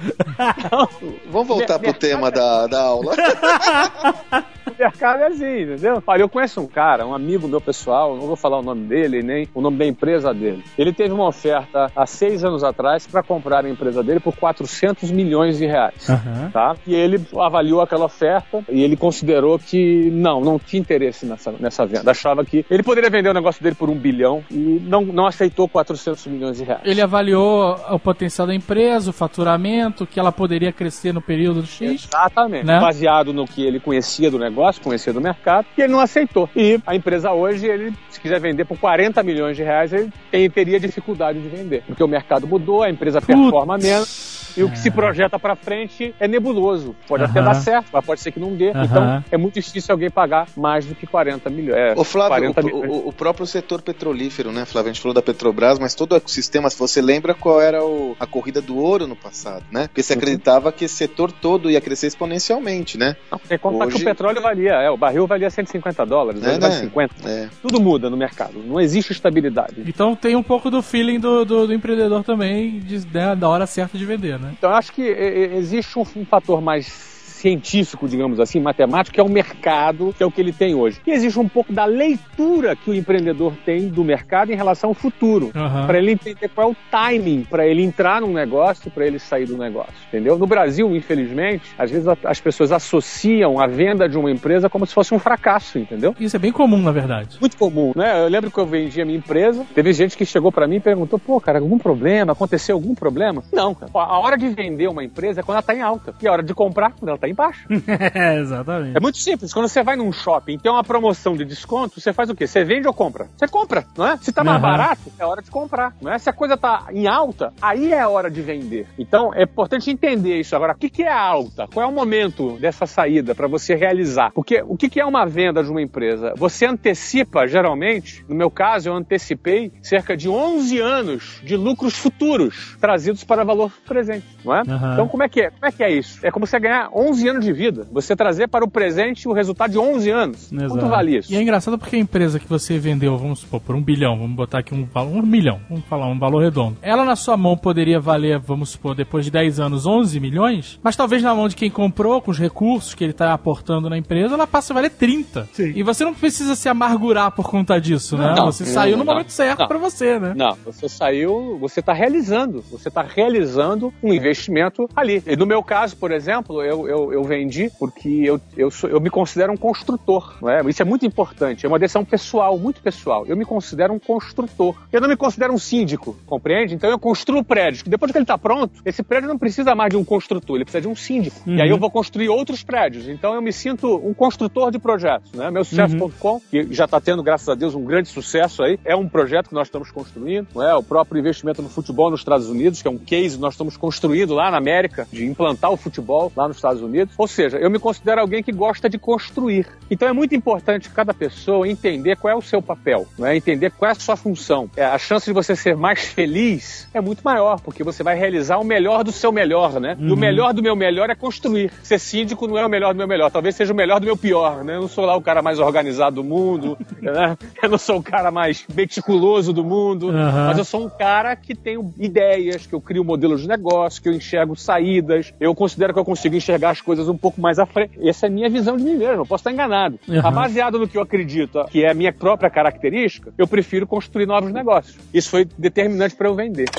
[1.29, 3.15] Vamos voltar pro tema da, da aula.
[4.65, 6.01] O mercado é assim, entendeu?
[6.05, 9.21] Olha, eu conheço um cara, um amigo meu pessoal, não vou falar o nome dele,
[9.21, 10.63] nem o nome da empresa dele.
[10.77, 15.11] Ele teve uma oferta há seis anos atrás para comprar a empresa dele por 400
[15.11, 16.09] milhões de reais.
[16.09, 16.49] Aham.
[16.51, 16.75] Tá?
[16.85, 21.85] E ele avaliou aquela oferta e ele considerou que não, não tinha interesse nessa, nessa
[21.85, 22.11] venda.
[22.11, 25.67] Achava que ele poderia vender o negócio dele por um bilhão e não, não aceitou
[25.67, 26.81] 400 milhões de reais.
[26.83, 32.07] Ele avaliou o potencial da empresa, o faturamento, que ela poderia crescer no período X.
[32.07, 32.65] Exatamente.
[32.65, 32.79] Né?
[32.79, 36.49] Baseado no que ele conhecia do negócio, conhecia do mercado, e ele não aceitou.
[36.55, 40.79] E a empresa hoje, ele, se quiser vender por 40 milhões de reais, ele teria
[40.79, 41.83] dificuldade de vender.
[41.85, 44.34] Porque o mercado mudou, a empresa performa menos.
[44.57, 46.95] E o que se projeta pra frente é nebuloso.
[47.07, 47.47] Pode até Aham.
[47.49, 48.69] dar certo, mas pode ser que não dê.
[48.71, 48.83] Aham.
[48.85, 51.77] Então é muito difícil alguém pagar mais do que 40 milhões.
[51.77, 52.91] É, Ô Flávio, 40 o, milhões.
[52.91, 54.89] o- o próprio setor petrolífero, né, Flávio?
[54.91, 58.15] A gente falou da Petrobras, mas todo o ecossistema, se você lembra qual era o-
[58.19, 59.87] a corrida do ouro no passado, né?
[59.87, 60.19] Porque se Uhum.
[60.19, 63.15] acreditava que esse setor todo ia crescer exponencialmente, né?
[63.31, 66.41] Não, Tem que contar que hoje- o petróleo valia, é, o barril valia 150 dólares,
[66.43, 66.79] É, hoje vale né?
[66.81, 67.15] 50.
[67.29, 67.49] É.
[67.61, 69.75] Tudo muda no mercado, não existe estabilidade.
[69.85, 73.65] Então tem um pouco do feeling do, do, do empreendedor também, de, né, da hora
[73.65, 74.44] certa de vender, né?
[74.53, 77.14] Então eu acho que existe um, um fator mais
[77.45, 80.99] científico, digamos assim, matemático, que é o mercado, que é o que ele tem hoje.
[81.05, 84.93] E existe um pouco da leitura que o empreendedor tem do mercado em relação ao
[84.95, 85.85] futuro, Aham.
[85.85, 89.45] para ele entender qual é o timing para ele entrar num negócio, para ele sair
[89.45, 90.39] do negócio, entendeu?
[90.39, 94.93] No Brasil, infelizmente, às vezes as pessoas associam a venda de uma empresa como se
[94.93, 96.15] fosse um fracasso, entendeu?
[96.19, 97.37] Isso é bem comum, na verdade.
[97.39, 98.23] muito comum, né?
[98.23, 100.79] Eu lembro que eu vendi a minha empresa, teve gente que chegou pra mim e
[100.79, 102.31] perguntou, pô, cara, algum problema?
[102.31, 103.43] Aconteceu algum problema?
[103.53, 103.91] Não, cara.
[103.93, 106.15] A hora de vender uma empresa é quando ela tá em alta.
[106.19, 107.65] E a hora de comprar, quando ela tá em baixa.
[108.15, 108.97] É, exatamente.
[108.97, 109.53] É muito simples.
[109.53, 112.47] Quando você vai num shopping e tem uma promoção de desconto, você faz o quê?
[112.47, 113.27] Você vende ou compra?
[113.37, 114.17] Você compra, não é?
[114.17, 114.71] Se tá mais Aham.
[114.71, 116.17] barato, é hora de comprar, não é?
[116.17, 118.87] Se a coisa tá em alta, aí é hora de vender.
[118.97, 120.55] Então, é importante entender isso.
[120.55, 121.67] Agora, o que que é alta?
[121.67, 124.31] Qual é o momento dessa saída para você realizar?
[124.31, 126.33] Porque o que que é uma venda de uma empresa?
[126.37, 132.77] Você antecipa, geralmente, no meu caso, eu antecipei cerca de 11 anos de lucros futuros
[132.79, 134.61] trazidos para valor presente, não é?
[134.67, 134.93] Aham.
[134.93, 135.49] Então, como é que é?
[135.49, 136.19] Como é que é isso?
[136.25, 137.87] É como você ganhar 11 anos de vida.
[137.91, 140.51] Você trazer para o presente o resultado de 11 anos.
[140.51, 140.69] Exato.
[140.69, 141.31] Quanto vale isso?
[141.31, 144.35] E é engraçado porque a empresa que você vendeu, vamos supor, por um bilhão, vamos
[144.35, 146.77] botar aqui um valor, um milhão, vamos falar um valor redondo.
[146.81, 150.95] Ela na sua mão poderia valer, vamos supor, depois de 10 anos, 11 milhões, mas
[150.95, 154.33] talvez na mão de quem comprou, com os recursos que ele está aportando na empresa,
[154.33, 155.49] ela passa a valer 30.
[155.53, 155.73] Sim.
[155.75, 158.33] E você não precisa se amargurar por conta disso, né?
[158.35, 160.33] Não, você não, saiu no não, momento certo pra você, né?
[160.35, 165.23] Não, você saiu, você está realizando, você está realizando um investimento ali.
[165.25, 168.99] E no meu caso, por exemplo, eu, eu, eu vendi porque eu, eu, sou, eu
[168.99, 170.61] me considero um construtor, não é?
[170.69, 173.25] Isso é muito importante, é uma decisão pessoal, muito pessoal.
[173.25, 174.75] Eu me considero um construtor.
[174.91, 176.75] Eu não me considero um síndico, compreende?
[176.75, 179.97] Então eu construo prédios, depois que ele está pronto, esse prédio não precisa mais de
[179.97, 181.37] um construtor, ele precisa de um síndico.
[181.57, 183.07] E aí eu vou construir outros prédios.
[183.07, 185.49] Então eu me sinto um construtor de projetos, né?
[185.51, 189.07] Meu sucesso.com, que já está tendo, graças a Deus, um grande sucesso aí, é um
[189.07, 190.75] projeto que nós estamos construindo, não é?
[190.75, 193.77] O próprio investimento no futebol nos Estados Unidos, que é um case que nós estamos
[193.77, 196.94] construindo lá na América, de implantar o futebol lá nos Estados Unidos.
[197.17, 199.67] Ou seja, eu me considero alguém que gosta de construir.
[199.89, 203.35] Então é muito importante cada pessoa entender qual é o seu papel, não é?
[203.35, 204.69] Entender qual é a sua função.
[204.75, 208.57] É, a chance de você ser mais feliz é muito maior, porque você vai realizar
[208.57, 209.95] o melhor do seu melhor, né?
[209.99, 211.71] E o melhor do meu melhor é construir.
[211.83, 214.17] Ser síndico não é o melhor do meu melhor, talvez seja o melhor do meu
[214.17, 214.75] pior, né?
[214.75, 217.37] Eu não sou lá o cara mais organizado do mundo, né?
[217.61, 220.47] Eu não sou o cara mais meticuloso do mundo, Aham.
[220.47, 224.09] mas eu sou um cara que tenho ideias, que eu crio modelos de negócio, que
[224.09, 227.65] eu enxergo saídas, eu considero que eu consigo enxergar as coisas um pouco mais à
[227.65, 227.97] frente.
[228.07, 229.99] Essa é a minha visão de mim mesmo, eu posso estar enganado.
[230.07, 230.21] Uhum.
[230.31, 234.51] Baseado no que eu acredito, que é a minha própria característica, eu prefiro construir novos
[234.51, 234.97] negócios.
[235.13, 236.69] Isso foi determinante para eu vender.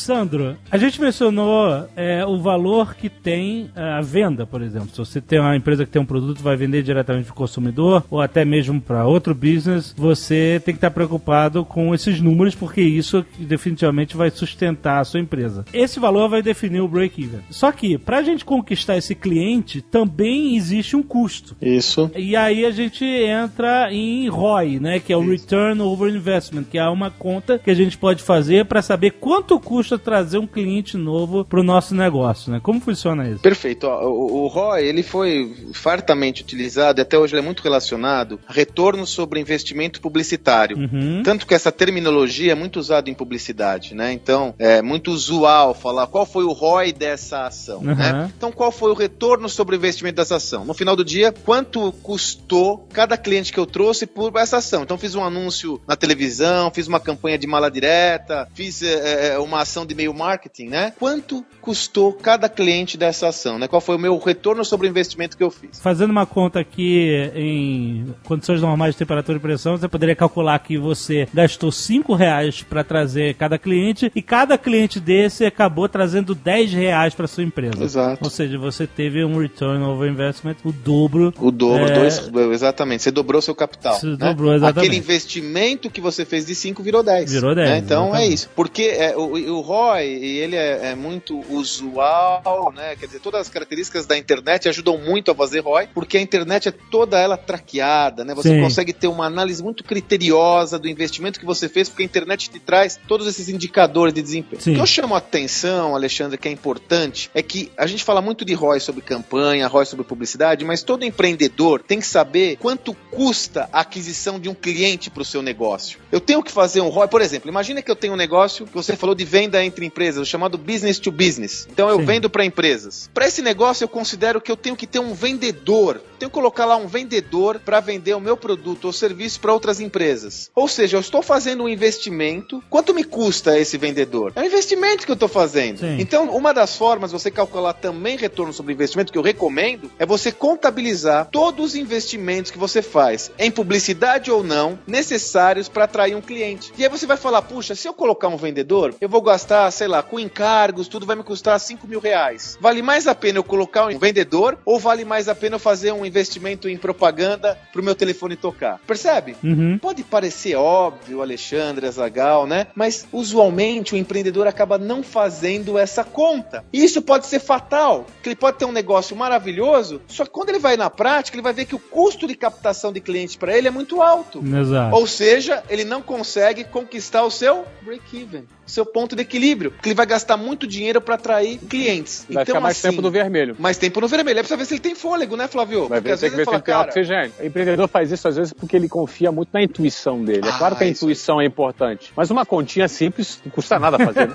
[0.00, 4.88] Sandro, a gente mencionou é, o valor que tem é, a venda, por exemplo.
[4.90, 8.04] Se você tem uma empresa que tem um produto vai vender diretamente para o consumidor
[8.10, 12.80] ou até mesmo para outro business, você tem que estar preocupado com esses números porque
[12.80, 15.64] isso definitivamente vai sustentar a sua empresa.
[15.72, 17.40] Esse valor vai definir o break-even.
[17.50, 21.56] Só que para a gente conquistar esse cliente também existe um custo.
[21.60, 22.10] Isso.
[22.16, 25.00] E aí a gente entra em ROI, né?
[25.00, 28.64] Que é o Return Over Investment, que é uma conta que a gente pode fazer
[28.64, 32.60] para saber quanto custa trazer um cliente novo pro nosso negócio, né?
[32.62, 33.40] Como funciona isso?
[33.40, 33.86] Perfeito.
[33.86, 38.52] O, o ROI ele foi fartamente utilizado e até hoje ele é muito relacionado a
[38.52, 40.76] retorno sobre investimento publicitário.
[40.76, 41.22] Uhum.
[41.22, 44.12] Tanto que essa terminologia é muito usada em publicidade, né?
[44.12, 47.94] Então, é muito usual falar qual foi o ROI dessa ação, Uhum.
[47.94, 48.30] né?
[48.36, 50.64] Então, qual foi o retorno sobre o investimento dessa ação?
[50.64, 54.82] No final do dia, quanto custou cada cliente que eu trouxe por essa ação?
[54.82, 59.38] Então, fiz um anúncio na televisão, fiz uma campanha de mala direta, fiz é, é,
[59.38, 60.92] uma ação de e-mail marketing, né?
[60.98, 63.68] Quanto custou cada cliente dessa ação, né?
[63.68, 65.78] Qual foi o meu retorno sobre o investimento que eu fiz?
[65.80, 70.78] Fazendo uma conta aqui em condições normais de temperatura e pressão, você poderia calcular que
[70.78, 76.72] você gastou 5 reais para trazer cada cliente e cada cliente desse acabou trazendo 10
[76.72, 77.82] reais para sua empresa.
[77.82, 78.24] Exato.
[78.24, 81.32] Ou seja, você teve um return over investment o dobro.
[81.38, 81.94] O dobro, É.
[81.94, 83.02] dois, exatamente.
[83.02, 83.94] Você dobrou seu capital.
[83.94, 84.16] Você né?
[84.16, 84.86] dobrou, exatamente.
[84.86, 87.32] Aquele investimento que você fez de 5 virou 10.
[87.32, 87.78] Virou 10, né?
[87.78, 88.34] Então é exatamente.
[88.34, 88.50] isso.
[88.54, 92.96] Porque é, o, o ROI, ele é, é muito usual, né?
[92.96, 96.68] Quer dizer, todas as características da internet ajudam muito a fazer ROI, porque a internet
[96.68, 98.34] é toda ela traqueada, né?
[98.34, 98.60] Você Sim.
[98.60, 102.58] consegue ter uma análise muito criteriosa do investimento que você fez, porque a internet te
[102.58, 104.60] traz todos esses indicadores de desempenho.
[104.60, 104.72] Sim.
[104.72, 108.20] O que eu chamo a atenção, Alexandre, que é importante, é que a gente fala
[108.20, 112.92] muito de ROI sobre campanha, ROI sobre publicidade, mas todo empreendedor tem que saber quanto
[112.92, 116.00] custa a aquisição de um cliente para o seu negócio.
[116.10, 118.74] Eu tenho que fazer um ROI, por exemplo, imagina que eu tenho um negócio que
[118.74, 121.66] você falou de venda venda entre empresas, o chamado business to business.
[121.70, 122.04] Então eu Sim.
[122.04, 123.10] vendo para empresas.
[123.12, 126.00] Para esse negócio eu considero que eu tenho que ter um vendedor.
[126.18, 129.80] Tenho que colocar lá um vendedor para vender o meu produto ou serviço para outras
[129.80, 130.50] empresas.
[130.54, 132.62] Ou seja, eu estou fazendo um investimento.
[132.68, 134.32] Quanto me custa esse vendedor?
[134.36, 135.78] É um investimento que eu estou fazendo.
[135.78, 135.96] Sim.
[135.98, 140.04] Então, uma das formas de você calcular também retorno sobre investimento que eu recomendo é
[140.04, 146.14] você contabilizar todos os investimentos que você faz, em publicidade ou não, necessários para atrair
[146.14, 146.72] um cliente.
[146.76, 149.88] E aí você vai falar, puxa, se eu colocar um vendedor, eu vou gastar, sei
[149.88, 152.56] lá, com encargos, tudo vai me custar 5 mil reais.
[152.60, 155.92] Vale mais a pena eu colocar um vendedor ou vale mais a pena eu fazer
[155.92, 158.78] um investimento em propaganda pro meu telefone tocar?
[158.86, 159.36] Percebe?
[159.42, 159.78] Uhum.
[159.78, 162.68] Pode parecer óbvio, Alexandre, Azagal, né?
[162.74, 166.64] Mas usualmente o empreendedor acaba não fazendo essa conta.
[166.72, 170.50] E isso pode ser fatal, que ele pode ter um negócio maravilhoso, só que quando
[170.50, 173.56] ele vai na prática, ele vai ver que o custo de captação de clientes para
[173.56, 174.42] ele é muito alto.
[174.44, 174.94] Exato.
[174.94, 179.94] Ou seja, ele não consegue conquistar o seu break-even, seu ponto de equilíbrio, porque ele
[179.94, 182.24] vai gastar muito dinheiro para atrair clientes.
[182.28, 183.56] Vai então, ficar mais assim, tempo no vermelho.
[183.58, 184.38] mais tempo no vermelho.
[184.38, 185.88] É precisa ver se ele tem fôlego, né, Flávio?
[185.88, 187.32] Vai Porque ver, às tem que vezes ver ele se ele fala, tem cara, oxigênio.
[187.40, 190.46] O empreendedor faz isso às vezes porque ele confia muito na intuição dele.
[190.46, 192.12] É Ah, claro que a isso intuição é importante.
[192.16, 194.28] Mas uma continha simples não custa nada fazer.
[194.28, 194.34] né?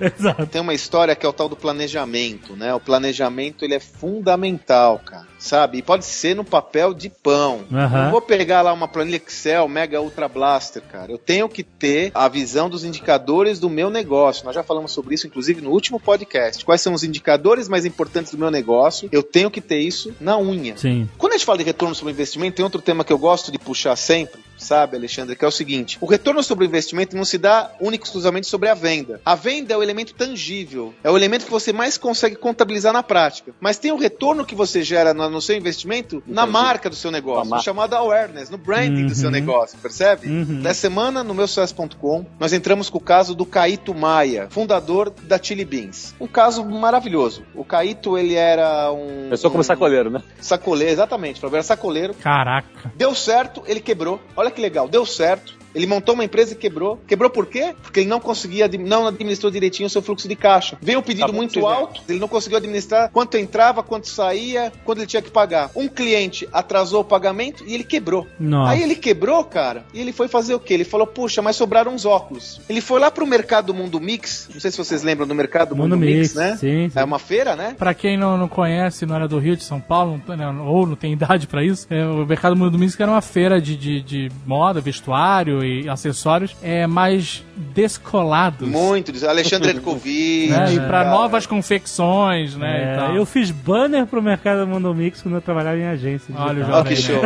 [0.00, 0.46] Exato.
[0.46, 2.74] Tem uma história que é o tal do planejamento, né?
[2.74, 5.29] O planejamento ele é fundamental, cara.
[5.40, 5.78] Sabe?
[5.78, 7.64] E pode ser no papel de pão.
[7.72, 8.04] Aham.
[8.04, 11.10] Não vou pegar lá uma planilha Excel Mega Ultra Blaster, cara.
[11.10, 14.44] Eu tenho que ter a visão dos indicadores do meu negócio.
[14.44, 16.64] Nós já falamos sobre isso, inclusive, no último podcast.
[16.64, 19.08] Quais são os indicadores mais importantes do meu negócio?
[19.10, 20.76] Eu tenho que ter isso na unha.
[20.76, 21.08] Sim.
[21.16, 23.58] Quando a gente fala de retorno sobre investimento, tem outro tema que eu gosto de
[23.58, 27.38] puxar sempre, sabe, Alexandre, que é o seguinte: o retorno sobre o investimento não se
[27.38, 29.20] dá único e exclusivamente sobre a venda.
[29.24, 33.02] A venda é o elemento tangível, é o elemento que você mais consegue contabilizar na
[33.02, 33.52] prática.
[33.60, 36.52] Mas tem o retorno que você gera no, no seu investimento na Entendi.
[36.52, 37.64] marca do seu negócio, marca.
[37.64, 39.32] chamado awareness, no branding do seu Uhum.
[39.32, 40.26] negócio, percebe?
[40.28, 40.44] Uhum.
[40.60, 45.40] Nessa semana, no meu sucesso.com, nós entramos com o caso do Caíto Maia, fundador da
[45.42, 46.14] Chili Beans.
[46.20, 47.42] Um caso maravilhoso.
[47.54, 49.24] O Caíto, ele era um.
[49.24, 50.22] Começou como um- sacoleiro, né?
[50.40, 51.40] Sacoleiro, exatamente.
[51.40, 52.14] Flávio era sacoleiro.
[52.14, 52.92] Caraca.
[52.96, 54.20] Deu certo, ele quebrou.
[54.36, 55.59] Olha que legal, deu certo.
[55.74, 57.00] Ele montou uma empresa e quebrou.
[57.06, 57.74] Quebrou por quê?
[57.82, 60.76] Porque ele não conseguia, não administrou direitinho o seu fluxo de caixa.
[60.80, 64.72] Veio um pedido Tá bom, muito alto, ele não conseguiu administrar quanto entrava, quanto saía,
[64.84, 65.70] quanto ele tinha que pagar.
[65.76, 68.26] Um cliente atrasou o pagamento e ele quebrou.
[68.38, 68.72] Nossa.
[68.72, 70.74] Aí ele quebrou, cara, e ele foi fazer o quê?
[70.74, 72.60] Ele falou, puxa, mas sobraram uns óculos.
[72.68, 75.90] Ele foi lá pro mercado Mundo Mix, não sei se vocês lembram do mercado Mundo,
[75.90, 76.56] Mundo Mix, Mix, né?
[76.56, 76.98] sim, sim.
[76.98, 77.74] É uma feira, né?
[77.78, 80.86] Pra quem não, não conhece, não era do Rio de São Paulo, não né, ou
[80.86, 83.76] não tem idade pra isso, é, o Mercado Mundo do Música era uma feira de,
[83.76, 88.68] de, de moda, vestuário e acessórios é, mais descolados.
[88.68, 90.50] Muito, Alexandre Erkovic.
[90.50, 91.10] Né, e pra cara.
[91.10, 92.70] novas confecções, né?
[92.70, 93.16] É, e tal.
[93.16, 96.34] eu fiz banner pro mercado Mundo Mix quando eu trabalhava em agência.
[96.36, 96.74] Olha o digital.
[96.74, 97.22] Olha que show.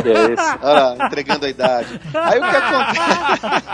[0.63, 2.01] Olha lá, entregando a idade.
[2.15, 3.65] Aí o que acontece?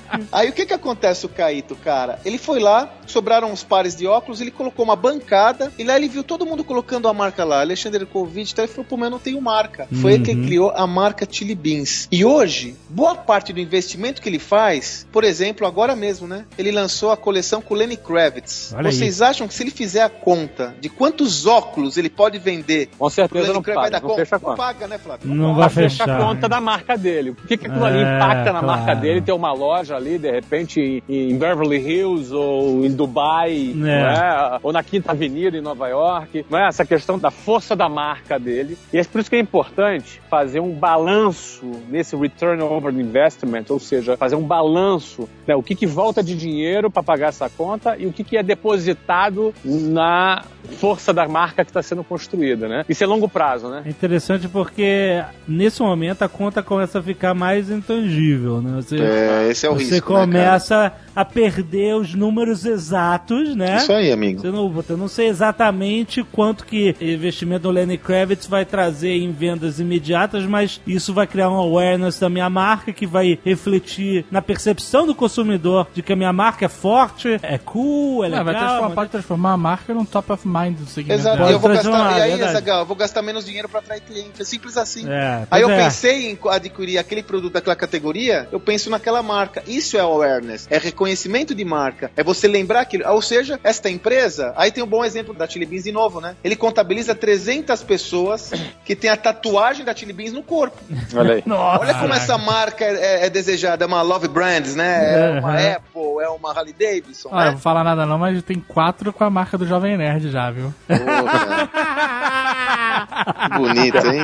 [0.32, 2.18] Aí o que que acontece o Caíto, cara?
[2.24, 6.08] Ele foi lá, sobraram uns pares de óculos, ele colocou uma bancada e lá ele
[6.08, 9.10] viu todo mundo colocando a marca lá, Alexandre Covid, então ele falou, pô, mas eu
[9.10, 9.88] não tenho marca.
[10.00, 12.08] Foi ele que criou a marca Chili Beans.
[12.10, 13.79] E hoje, boa parte do investimento
[14.20, 16.44] que ele faz, por exemplo, agora mesmo, né?
[16.58, 18.72] Ele lançou a coleção com o Lenny Kravitz.
[18.76, 18.92] Olha aí.
[18.94, 23.08] Vocês acham que se ele fizer a conta de quantos óculos ele pode vender Com
[23.10, 24.26] certeza Lenny não Kravitz, vai paga, dar não conta?
[24.26, 24.56] fecha a Não conta.
[24.56, 25.28] paga, né, Flávio?
[25.34, 27.32] Não Pra vai fechar a conta da marca dele.
[27.32, 28.66] Por que, que aquilo ali É, impacta na claro.
[28.66, 33.88] marca dele ter uma loja ali, de repente, em, Beverly Hills ou em Dubai, não
[33.88, 34.58] é?
[34.62, 36.44] ou na Quinta Avenida em Nova York?
[36.50, 36.68] Não é?
[36.68, 38.76] Essa questão da força da marca dele.
[38.92, 43.80] E é por isso que é importante fazer um balanço nesse return over investment, ou
[43.80, 45.54] seja, fazer um balanço, né?
[45.54, 48.42] o que, que volta de dinheiro para pagar essa conta e o que, que é
[48.42, 50.44] depositado na
[50.78, 52.68] força da marca que está sendo construída.
[52.68, 52.84] Né?
[52.88, 53.82] Isso é longo prazo, né?
[53.84, 58.76] É interessante porque nesse momento a conta começa a ficar mais intangível, né?
[58.76, 63.76] Você, É, esse é o você risco, né, começa a perder os números exatos, né?
[63.76, 64.40] Isso aí, amigo.
[64.40, 69.32] Você não, eu não sei exatamente quanto que investimento do Lenny Kravitz vai trazer em
[69.32, 74.40] vendas imediatas, mas isso vai criar um awareness da minha marca que vai refletir na
[74.40, 78.44] percepção do consumidor de que a minha marca é forte, é cool, é É, legal.
[78.44, 81.20] vai transformar, pode transformar a marca num top of mind do segmento.
[81.20, 82.52] Exato, Pode e eu vou gastar, e aí, verdade.
[82.52, 84.40] Zagal, eu vou gastar menos dinheiro para atrair cliente.
[84.40, 85.08] É simples assim.
[85.08, 85.76] É, Aí eu é.
[85.76, 89.62] pensei em adquirir aquele produto daquela categoria, eu penso naquela marca.
[89.66, 93.06] Isso é awareness, é reconhecimento de marca, é você lembrar aquilo.
[93.08, 96.34] Ou seja, esta empresa, aí tem um bom exemplo da Chili Beans de novo, né?
[96.42, 98.52] Ele contabiliza 300 pessoas
[98.84, 100.78] que tem a tatuagem da Chili Beans no corpo.
[101.14, 101.42] Olha aí.
[101.44, 101.80] Nossa.
[101.82, 105.36] Olha como essa marca é, é desejada, é uma Love Brands, né?
[105.36, 105.56] É uma Uhum.
[105.76, 107.50] Apple, é uma Harley Davidson, Ah, eu né?
[107.52, 110.72] vou falar nada não, mas tem quatro com a marca do Jovem Nerd já, viu?
[110.86, 110.94] Que
[113.58, 114.22] bonito, hein?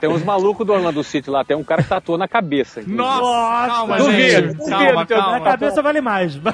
[0.00, 2.82] tem uns malucos do Orlando City lá, tem um cara que tatuou na cabeça.
[2.86, 4.18] Nossa, calma, duvido,
[4.48, 4.56] gente.
[4.56, 5.40] duvido, Calma, teu- Na calma.
[5.40, 6.38] cabeça vale mais.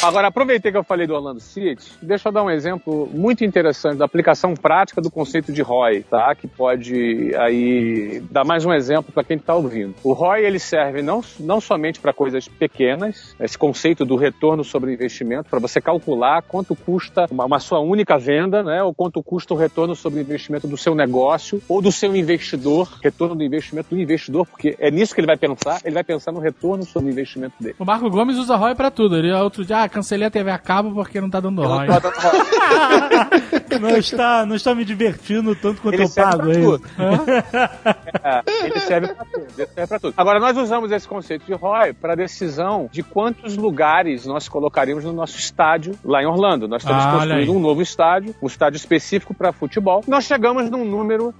[0.00, 3.96] Agora, aproveitei que eu falei do Orlando City, deixa eu dar um exemplo muito interessante
[3.96, 6.34] da aplicação prática do conceito de ROI, tá?
[6.36, 9.96] Que pode aí dar mais um exemplo para quem está ouvindo.
[10.04, 14.92] O ROI ele serve não, não somente para coisas pequenas, esse conceito do retorno sobre
[14.92, 18.80] investimento, para você calcular quanto custa uma, uma sua única venda, né?
[18.84, 23.34] Ou quanto custa o retorno sobre investimento do seu negócio ou do seu investidor, retorno
[23.34, 26.38] do investimento do investidor, porque é nisso que ele vai pensar, ele vai pensar no
[26.38, 27.74] retorno sobre o investimento dele.
[27.80, 29.16] O Marco Gomes usa ROI pra tudo.
[29.16, 31.86] Ele outro dia, ah, cancelei a TV a cabo porque não tá dando ROI.
[33.80, 36.78] não, está, não está me divertindo tanto quanto Ele eu pago.
[36.80, 36.92] pra
[38.22, 39.46] é ele serve pra tudo.
[39.56, 40.14] Ele serve pra tudo.
[40.16, 45.12] Agora, nós usamos esse conceito de ROI para decisão de quantos lugares nós colocaríamos no
[45.12, 46.68] nosso estádio lá em Orlando.
[46.68, 47.56] Nós estamos Ah, construindo aí.
[47.56, 50.02] um novo estádio, um estádio específico para futebol.
[50.06, 51.34] Nós chegamos num número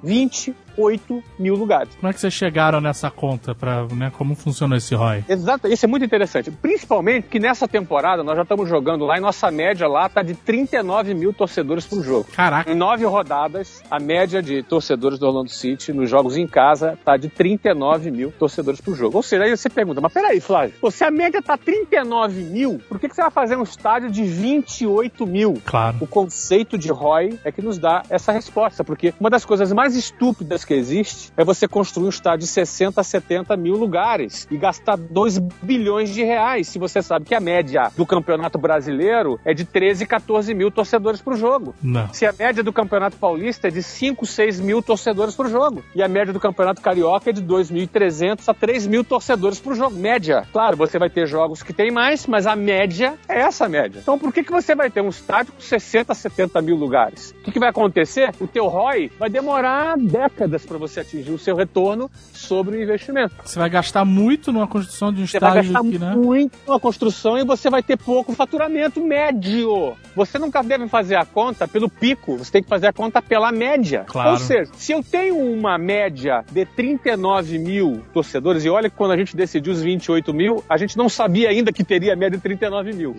[0.79, 1.95] 28 mil lugares.
[1.97, 3.55] Como é que vocês chegaram nessa conta?
[3.55, 5.25] Pra, né, como funcionou esse ROI?
[5.29, 6.51] Exato, isso é muito interessante.
[6.51, 10.35] Principalmente que nessa temporada nós já estamos jogando lá e nossa média lá tá de
[10.35, 12.27] 39 mil torcedores por jogo.
[12.33, 12.71] Caraca.
[12.71, 17.17] Em nove rodadas, a média de torcedores do Orlando City nos jogos em casa tá
[17.17, 19.17] de 39 mil torcedores por jogo.
[19.17, 22.81] Ou seja, aí você pergunta, mas peraí, Flávio, pô, se a média tá 39 mil,
[22.89, 25.61] por que, que você vai fazer um estádio de 28 mil?
[25.65, 25.97] Claro.
[26.01, 29.97] O conceito de ROI é que nos dá essa resposta, porque uma das coisas mais
[29.97, 34.59] estúpidas que existe é você construir um estádio de 60 a 70 mil lugares e
[34.59, 39.55] gastar 2 bilhões de reais, se você sabe que a média do campeonato brasileiro é
[39.55, 41.75] de 13, 14 mil torcedores por jogo.
[41.83, 42.13] Não.
[42.13, 45.83] Se a média do Campeonato Paulista é de 5, 6 mil torcedores por jogo.
[45.95, 49.97] E a média do Campeonato Carioca é de 2.300 a 3 mil torcedores por jogo.
[49.97, 50.47] Média.
[50.53, 54.01] Claro, você vai ter jogos que tem mais, mas a média é essa média.
[54.03, 57.35] Então por que, que você vai ter um estádio com 60, 70 mil lugares?
[57.41, 58.31] O que, que vai acontecer?
[58.39, 63.35] O teu ROI vai demorar décadas para você atingir o seu retorno sobre o investimento.
[63.45, 66.15] Você vai gastar muito numa construção de um Você vai estádio gastar aqui, né?
[66.17, 69.97] muito na construção e você vai ter pouco faturamento médio.
[70.15, 73.53] Você nunca deve fazer a conta pelo pico, você tem que fazer a conta pela
[73.53, 74.05] média.
[74.07, 74.31] Claro.
[74.31, 79.13] Ou seja, se eu tenho uma média de 39 mil torcedores, e olha que quando
[79.13, 82.37] a gente decidiu os 28 mil, a gente não sabia ainda que teria a média
[82.37, 83.17] de 39 mil.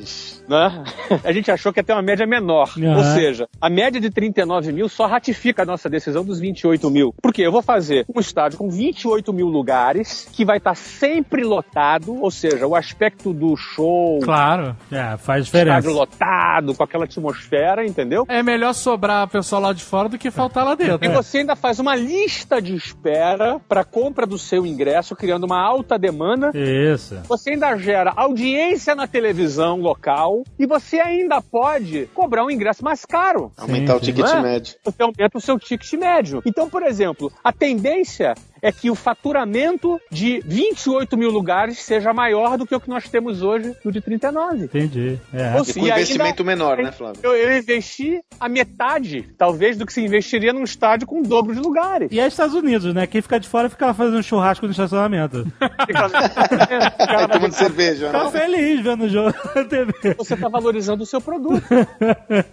[0.48, 0.84] Né?
[1.24, 2.74] A gente achou que ia ter uma média menor.
[2.78, 2.98] Aham.
[2.98, 7.14] Ou seja, a média de 39 mil só ratifica a nossa decisão dos 28 mil.
[7.22, 12.22] Porque eu vou fazer um estádio com 28 mil lugares, que vai estar sempre lotado,
[12.22, 14.76] ou seja, o aspecto do show, Claro.
[14.92, 15.90] É, faz estádio diferença.
[15.92, 18.26] lotado, com aquela atmosfera, entendeu?
[18.28, 21.00] É melhor sobrar pessoal lá de fora do que faltar lá dentro.
[21.04, 25.60] E você ainda faz uma lista de espera para compra do seu ingresso, criando uma
[25.62, 26.52] alta demanda.
[26.54, 27.18] Isso.
[27.28, 33.06] Você ainda gera audiência na televisão local e você ainda pode cobrar um ingresso mais
[33.06, 33.52] caro.
[33.58, 34.06] Aumentar o sim.
[34.06, 34.42] ticket Não é?
[34.42, 34.76] médio.
[34.84, 36.42] Você aumenta o seu ticket médio.
[36.46, 37.09] Então, por exemplo,
[37.44, 42.80] a tendência é que o faturamento de 28 mil lugares seja maior do que o
[42.80, 44.66] que nós temos hoje no de 39.
[44.66, 45.20] Entendi.
[45.34, 45.56] É.
[45.56, 47.20] Ou E se- com e ainda- investimento menor, né, Flávio?
[47.24, 51.54] Eu, eu investi a metade, talvez, do que se investiria num estádio com o dobro
[51.54, 52.10] de lugares.
[52.12, 53.06] E é Estados Unidos, né?
[53.08, 55.46] Quem fica de fora fica fazendo churrasco no estacionamento.
[55.60, 58.32] Aí tomando cerveja, Fica né?
[58.32, 60.16] feliz vendo o jogo na TV.
[60.18, 61.64] você está valorizando o seu produto.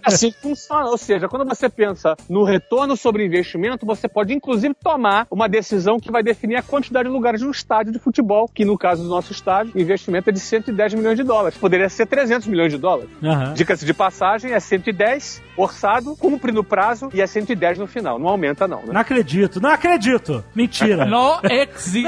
[0.03, 0.85] Assim que funciona.
[0.89, 5.96] Ou seja, quando você pensa no retorno sobre investimento, você pode inclusive tomar uma decisão
[5.99, 9.03] que vai definir a quantidade de lugares de um estádio de futebol, que no caso
[9.03, 11.57] do nosso estádio, o investimento é de 110 milhões de dólares.
[11.57, 13.09] Poderia ser 300 milhões de dólares.
[13.23, 13.53] Aham.
[13.53, 18.19] Dica-se de passagem, é 110 orçado, cumpre no prazo e é 110 no final.
[18.19, 18.93] Não aumenta não, né?
[18.93, 20.43] Não acredito, não acredito!
[20.55, 21.05] Mentira!
[21.05, 22.07] Não existe.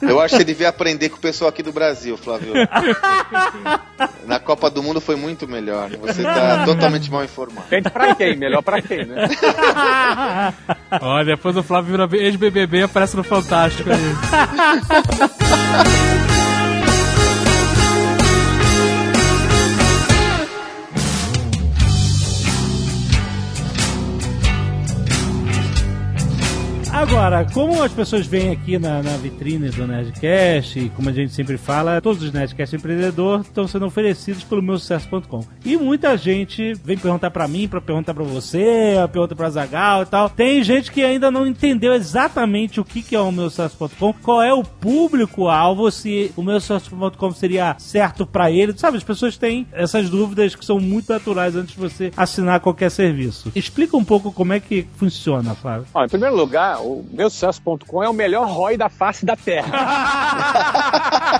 [0.00, 2.52] Eu acho que você devia aprender com o pessoal aqui do Brasil, Flávio.
[4.26, 5.90] Na Copa do Mundo foi muito melhor.
[5.90, 7.62] Você tá totalmente mal informado.
[7.68, 9.28] Depende pra quem, melhor pra quem, né?
[11.00, 13.98] Olha, depois o Flávio vira ex-BBB e aparece no Fantástico aí.
[27.04, 31.34] Agora, como as pessoas vêm aqui na, na vitrine do Nerdcast, e como a gente
[31.34, 35.44] sempre fala, todos os Nerdcast empreendedor estão sendo oferecidos pelo meu sucesso.com.
[35.66, 40.06] E muita gente vem perguntar pra mim, pra perguntar pra você, pergunta pra Zagal e
[40.06, 40.30] tal.
[40.30, 44.42] Tem gente que ainda não entendeu exatamente o que, que é o meu sucesso.com, qual
[44.42, 48.72] é o público-alvo, se o meu sucesso.com seria certo pra ele.
[48.78, 52.90] Sabe, as pessoas têm essas dúvidas que são muito naturais antes de você assinar qualquer
[52.90, 53.52] serviço.
[53.54, 55.86] Explica um pouco como é que funciona, Flávio.
[55.92, 59.70] Ó, em primeiro lugar, o meu sucesso.com é o melhor ROI da face da Terra.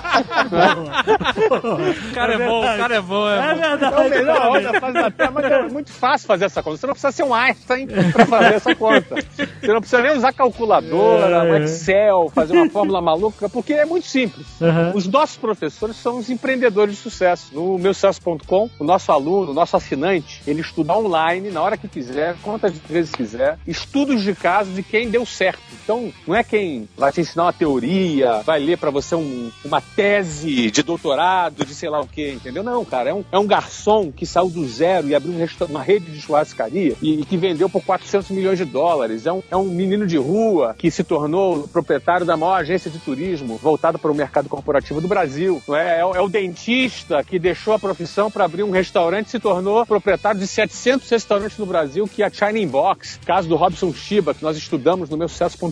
[2.13, 3.27] cara é bom, o cara é bom.
[3.29, 3.59] É, É bom.
[3.59, 3.95] verdade.
[3.95, 6.77] É o melhor da face da Terra, mas é muito fácil fazer essa conta.
[6.77, 9.15] Você não precisa ser um Einstein pra fazer essa conta.
[9.35, 11.51] Você não precisa nem usar calculadora, É.
[11.51, 14.45] um Excel, fazer uma fórmula maluca, porque é muito simples.
[14.61, 14.91] Aham.
[14.95, 17.53] Os nossos professores são os empreendedores de sucesso.
[17.53, 22.35] No meusucesso.com, o nosso aluno, o nosso assinante, ele estuda online, na hora que quiser,
[22.41, 25.61] quantas vezes quiser, estudos de casos de quem deu certo.
[25.85, 29.79] Então, não é quem vai te ensinar uma teoria, vai ler pra você um- uma
[29.79, 32.63] tese de doutorado, de sei lá o quê, entendeu?
[32.63, 35.81] Não, cara, é um, é um garçom que saiu do zero e abriu um uma
[35.83, 39.25] rede de churrascaria e, e que vendeu por 400 milhões de dólares.
[39.25, 42.97] É um, é um menino de rua que se tornou proprietário da maior agência de
[42.99, 45.61] turismo voltada para o mercado corporativo do Brasil.
[45.69, 45.99] É?
[45.99, 49.39] É, o, é o dentista que deixou a profissão para abrir um restaurante e se
[49.39, 53.19] tornou proprietário de 700 restaurantes no Brasil, que é a China Box.
[53.25, 55.17] Caso do Robson Shiba, que nós estudamos no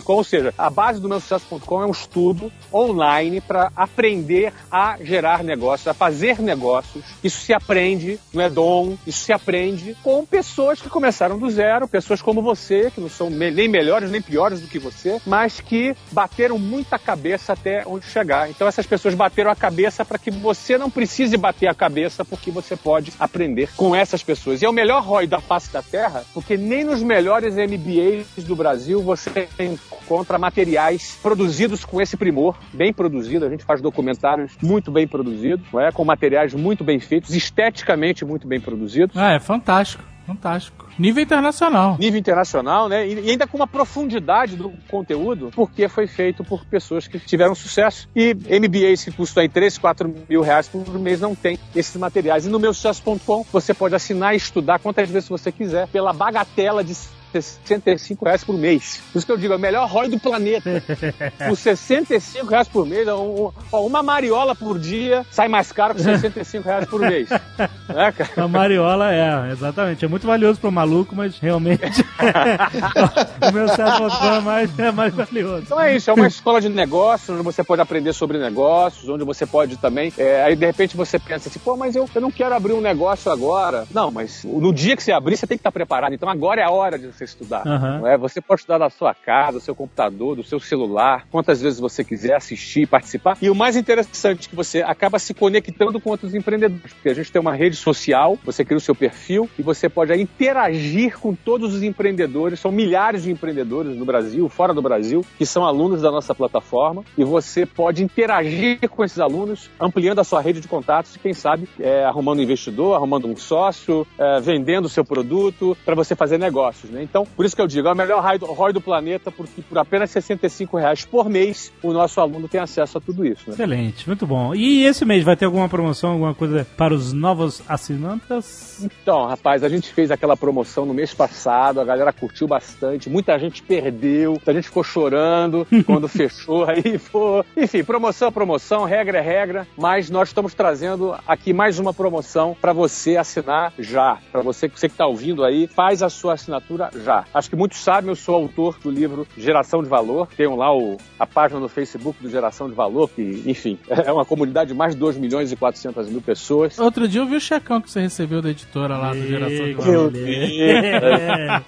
[0.04, 0.12] meusucesso.com.
[0.14, 5.88] Ou seja, a base do meusucesso.com é um estudo online para aprender a gerar negócios,
[5.88, 7.04] a fazer negócios.
[7.22, 11.88] Isso se aprende, não é dom, isso se aprende com pessoas que começaram do zero,
[11.88, 15.96] pessoas como você, que não são nem melhores nem piores do que você, mas que
[16.12, 18.50] bateram muita cabeça até onde chegar.
[18.50, 22.50] Então essas pessoas bateram a cabeça para que você não precise bater a cabeça, porque
[22.50, 24.60] você pode aprender com essas pessoas.
[24.60, 28.56] E é o melhor ROI da face da Terra, porque nem nos melhores MBAs do
[28.56, 29.93] Brasil você encontra
[30.38, 33.44] materiais produzidos com esse primor, bem produzido.
[33.44, 35.90] A gente faz documentários muito bem produzidos, é?
[35.90, 39.16] com materiais muito bem feitos, esteticamente muito bem produzidos.
[39.16, 40.84] Ah, é fantástico, fantástico.
[40.98, 41.96] Nível internacional.
[41.98, 43.06] nível internacional, né?
[43.06, 47.54] E e ainda com uma profundidade do conteúdo, porque foi feito por pessoas que tiveram
[47.54, 48.08] sucesso.
[48.14, 52.46] E MBAs que custam aí 3, 4 mil reais por mês não tem esses materiais.
[52.46, 56.84] E no meu sucesso.com você pode assinar e estudar quantas vezes você quiser pela bagatela
[56.84, 56.94] de
[57.42, 59.00] 65 reais por mês.
[59.12, 60.70] Por isso que eu digo, é o melhor ROI do planeta.
[61.48, 66.68] Por 65 reais por mês, um- uma mariola por dia sai mais caro que 65
[66.68, 67.28] reais por mês.
[67.86, 68.30] Né, cara?
[68.44, 70.04] A Mariola é, exatamente.
[70.06, 71.82] É muito valioso pro maluco, mas realmente
[73.46, 75.62] o meu certo é mais, é mais valioso.
[75.64, 79.22] Então é isso, é uma escola de negócios, onde você pode aprender sobre negócios, onde
[79.22, 80.10] você pode também.
[80.16, 82.80] é, aí de repente você pensa assim, pô, mas eu, eu não quero abrir um
[82.80, 83.84] negócio agora.
[83.92, 86.14] Não, mas no dia que você abrir, você tem que estar preparado.
[86.14, 87.66] Então agora é a hora de você estudar.
[87.66, 87.98] Aham.
[88.00, 88.16] não é?
[88.18, 92.04] Você pode estudar da sua casa, do seu computador, do seu celular, quantas vezes você
[92.04, 93.36] quiser assistir, participar.
[93.40, 97.14] E o mais interessante é que você acaba se conectando com outros empreendedores, porque a
[97.14, 101.18] gente tem uma rede social, você cria o seu perfil e você pode aí interagir
[101.18, 102.60] com todos os empreendedores.
[102.60, 107.04] São milhares de empreendedores no Brasil, fora do Brasil, que são alunos da nossa plataforma
[107.16, 111.32] e você pode interagir com esses alunos, ampliando a sua rede de contatos e, quem
[111.32, 116.14] sabe, é, arrumando um investidor, arrumando um sócio, é, vendendo o seu produto para você
[116.14, 116.90] fazer negócios.
[116.90, 117.02] Né?
[117.14, 120.10] Então, por isso que eu digo, é o melhor ROI do, planeta, porque por apenas
[120.10, 123.44] 65 reais por mês o nosso aluno tem acesso a tudo isso.
[123.46, 123.54] Né?
[123.54, 124.52] Excelente, muito bom.
[124.52, 128.82] E esse mês vai ter alguma promoção, alguma coisa para os novos assinantes?
[128.82, 133.38] Então, rapaz, a gente fez aquela promoção no mês passado, a galera curtiu bastante, muita
[133.38, 137.44] gente perdeu, muita gente ficou chorando quando fechou, aí, pô.
[137.56, 142.56] Enfim, promoção é promoção, regra é regra, mas nós estamos trazendo aqui mais uma promoção
[142.60, 144.18] para você assinar já.
[144.32, 147.24] Para você, você que está ouvindo aí, faz a sua assinatura já.
[147.32, 150.96] Acho que muitos sabem, eu sou autor do livro Geração de Valor, tenho lá o,
[151.18, 154.94] a página no Facebook do Geração de Valor, que, enfim, é uma comunidade de mais
[154.94, 156.78] de 2 milhões e 400 mil pessoas.
[156.78, 159.74] Outro dia eu vi o checão que você recebeu da editora lá do Geração de
[159.74, 160.10] Que Valor.
[160.10, 161.64] beleza.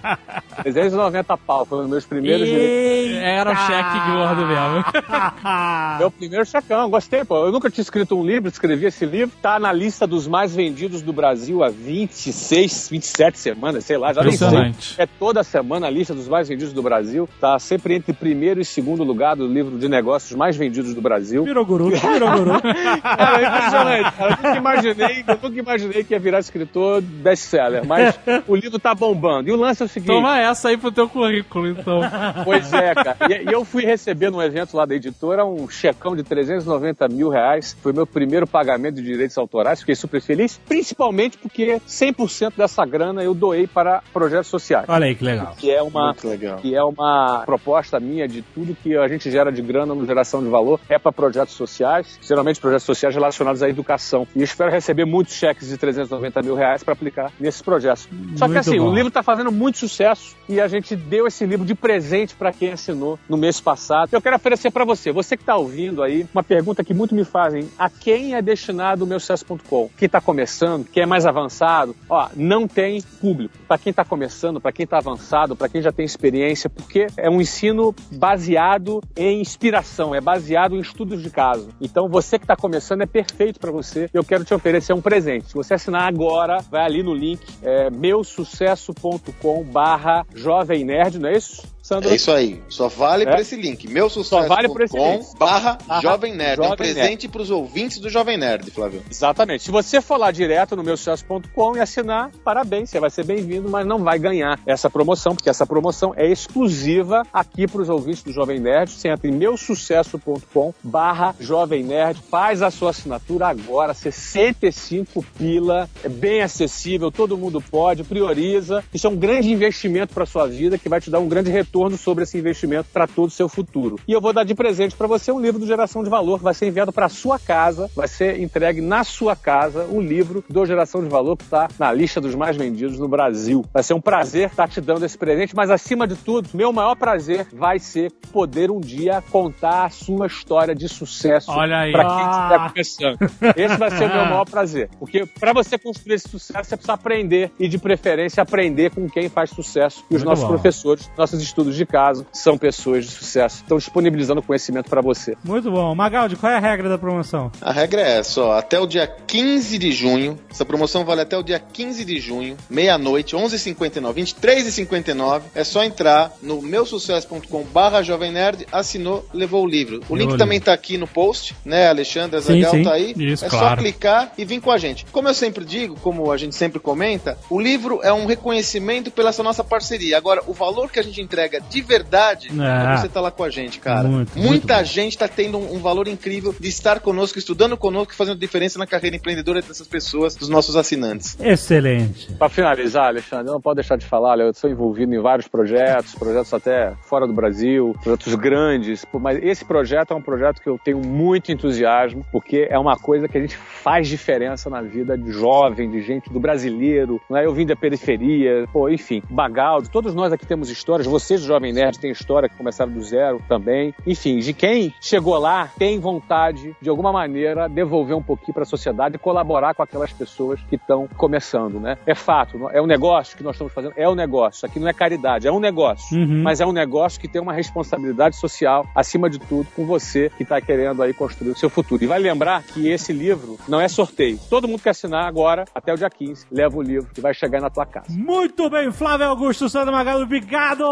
[0.62, 3.16] 390 pau, foi um dos meus primeiros direitos.
[3.18, 4.84] Era o cheque gordo mesmo.
[5.98, 7.46] Meu primeiro checão, gostei, pô.
[7.46, 11.02] Eu nunca tinha escrito um livro, escrevi esse livro, tá na lista dos mais vendidos
[11.02, 14.46] do Brasil há 26, 27 semanas, sei lá, já nem sei.
[14.46, 14.94] Impressionante.
[14.98, 18.64] É toda semana a lista dos mais vendidos do Brasil, tá sempre entre primeiro e
[18.64, 21.44] segundo lugar do livro de negócios mais vendidos do Brasil.
[21.44, 22.60] Virou guru, virou guru.
[23.02, 24.14] Cara, é impressionante.
[24.20, 28.94] Eu nunca imaginei, eu nunca imaginei que ia virar escritor best-seller, mas o livro tá
[28.94, 29.48] bombando.
[29.48, 30.08] E o lance é o seguinte.
[30.08, 32.00] Toma essa aí pro teu currículo, então.
[32.44, 33.16] Pois é, cara.
[33.28, 37.28] E, e eu fui receber num evento lá da editora um checão de 390 mil
[37.28, 37.76] reais.
[37.82, 39.80] Foi meu primeiro pagamento de direitos autorais.
[39.80, 44.86] Fiquei super feliz, principalmente porque 100% dessa grana eu doei para projetos sociais.
[44.88, 45.54] Olha aí que legal.
[45.56, 46.58] Que é uma, Muito legal.
[46.58, 50.42] que é uma proposta minha de tudo que a gente gera de grana no geração
[50.42, 54.26] de valor é para projetos sociais, geralmente projetos sociais relacionados à educação.
[54.34, 58.08] E eu espero receber muitos cheques de 390 mil reais para aplicar nesses projetos.
[58.36, 58.90] Só que Muito assim, bom.
[58.90, 62.52] o livro está fazendo muito sucesso e a gente deu esse livro de presente para
[62.52, 64.08] quem assinou no mês passado.
[64.12, 67.24] Eu quero oferecer para você, você que está ouvindo aí, uma pergunta que muito me
[67.24, 69.90] fazem: a quem é destinado o meu sucesso.com?
[69.96, 71.94] Quem está começando, quem é mais avançado?
[72.08, 73.54] Ó, não tem público.
[73.66, 77.06] Para quem está começando, para quem está está avançado, para quem já tem experiência, porque
[77.16, 81.68] é um ensino baseado em inspiração, é baseado em estudos de caso.
[81.80, 84.08] Então, você que está começando é perfeito para você.
[84.12, 85.48] Eu quero te oferecer um presente.
[85.48, 91.36] Se você assinar agora, vai ali no link é, meusucesso.com barra jovem nerd, não é
[91.36, 91.75] isso?
[91.86, 92.10] Sandra?
[92.10, 92.60] É isso aí.
[92.68, 93.26] Só vale é?
[93.26, 93.88] para esse link.
[93.88, 94.48] Meu sucesso.
[94.48, 95.24] vale para esse link.
[95.38, 96.56] Barra Jovem Nerd.
[96.56, 99.04] Jovem é um presente para os ouvintes do Jovem Nerd, Flávio.
[99.08, 99.62] Exatamente.
[99.62, 103.70] Se você for lá direto no meu sucesso.com e assinar, parabéns, você vai ser bem-vindo,
[103.70, 108.24] mas não vai ganhar essa promoção, porque essa promoção é exclusiva aqui para os ouvintes
[108.24, 108.90] do Jovem Nerd.
[108.90, 116.08] Você entra em meusucesso.com barra Jovem Nerd, faz a sua assinatura agora, 65 pila, é
[116.08, 118.82] bem acessível, todo mundo pode, prioriza.
[118.92, 121.75] Isso é um grande investimento para sua vida que vai te dar um grande retorno
[121.76, 123.98] retorno sobre esse investimento para todo o seu futuro.
[124.08, 126.44] E eu vou dar de presente para você um livro do Geração de Valor que
[126.44, 130.64] vai ser enviado para sua casa, vai ser entregue na sua casa um livro do
[130.64, 133.64] Geração de Valor que está na lista dos mais vendidos no Brasil.
[133.72, 136.72] Vai ser um prazer estar tá te dando esse presente, mas acima de tudo, meu
[136.72, 142.30] maior prazer vai ser poder um dia contar a sua história de sucesso para quem
[142.30, 143.56] estiver começando.
[143.56, 146.94] Esse vai ser o meu maior prazer, porque para você construir esse sucesso, você precisa
[146.94, 150.04] aprender e de preferência aprender com quem faz sucesso.
[150.10, 150.50] E os Muito nossos bom.
[150.50, 153.62] professores, nossos estudos estudos de caso, são pessoas de sucesso.
[153.62, 155.36] Estão disponibilizando conhecimento para você.
[155.44, 155.94] Muito bom.
[155.94, 157.50] Magaldi, qual é a regra da promoção?
[157.60, 161.36] A regra é essa, ó, até o dia 15 de junho, essa promoção vale até
[161.36, 168.32] o dia 15 de junho, meia-noite, 11h59, 23h59, é só entrar no meusucesso.com barra Jovem
[168.32, 170.00] Nerd, assinou, levou o livro.
[170.08, 173.14] O link também tá aqui no post, né, Alexandre Zagal tá aí.
[173.16, 173.68] Isso, é claro.
[173.68, 175.06] só clicar e vir com a gente.
[175.06, 179.30] Como eu sempre digo, como a gente sempre comenta, o livro é um reconhecimento pela
[179.30, 180.16] essa nossa parceria.
[180.16, 182.96] Agora, o valor que a gente entrega de verdade é.
[182.96, 184.08] você tá lá com a gente, cara.
[184.08, 188.12] Muito, Muita muito gente tá tendo um, um, valor incrível de estar conosco, estudando conosco
[188.12, 191.36] e fazendo diferença na carreira empreendedora dessas pessoas, dos nossos assinantes.
[191.40, 192.32] Excelente.
[192.34, 196.14] Para finalizar, Alexandre, eu não posso deixar de falar, eu sou envolvido em vários projetos,
[196.14, 200.78] projetos até fora do Brasil, projetos grandes, mas esse projeto é um projeto que eu
[200.82, 205.30] tenho muito entusiasmo, porque é uma coisa que a gente faz diferença na vida de
[205.30, 207.46] jovem, de gente, do brasileiro, não é?
[207.46, 211.98] Eu vim da periferia, pô, enfim, Bagaldo, todos nós aqui temos histórias, vocês Jovem Nerd
[211.98, 213.94] tem história que começaram do zero também.
[214.06, 218.66] Enfim, de quem chegou lá tem vontade, de alguma maneira, devolver um pouquinho para a
[218.66, 221.98] sociedade e colaborar com aquelas pessoas que estão começando, né?
[222.06, 224.58] É fato, é um negócio que nós estamos fazendo, é um negócio.
[224.58, 226.16] Isso aqui não é caridade, é um negócio.
[226.16, 226.42] Uhum.
[226.42, 230.42] Mas é um negócio que tem uma responsabilidade social, acima de tudo, com você que
[230.42, 232.02] está querendo aí construir o seu futuro.
[232.02, 234.38] E vai lembrar que esse livro não é sorteio.
[234.48, 237.60] Todo mundo que assinar agora, até o dia 15, leva o livro e vai chegar
[237.60, 238.06] na tua casa.
[238.10, 240.84] Muito bem, Flávio Augusto Sandro Magalo, obrigado!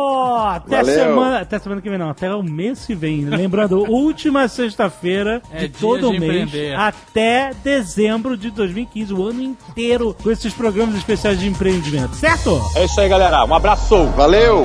[0.45, 0.95] Até Valeu.
[0.95, 1.41] semana.
[1.41, 2.11] Até semana que vem, não.
[2.11, 3.25] Até o mês que vem.
[3.25, 6.75] Lembrando, última sexta-feira é de todo de mês empreender.
[6.77, 12.15] até dezembro de 2015, o ano inteiro, com esses programas especiais de empreendimento.
[12.17, 12.61] Certo?
[12.77, 13.45] É isso aí, galera.
[13.45, 14.07] Um abraço.
[14.17, 14.65] Valeu!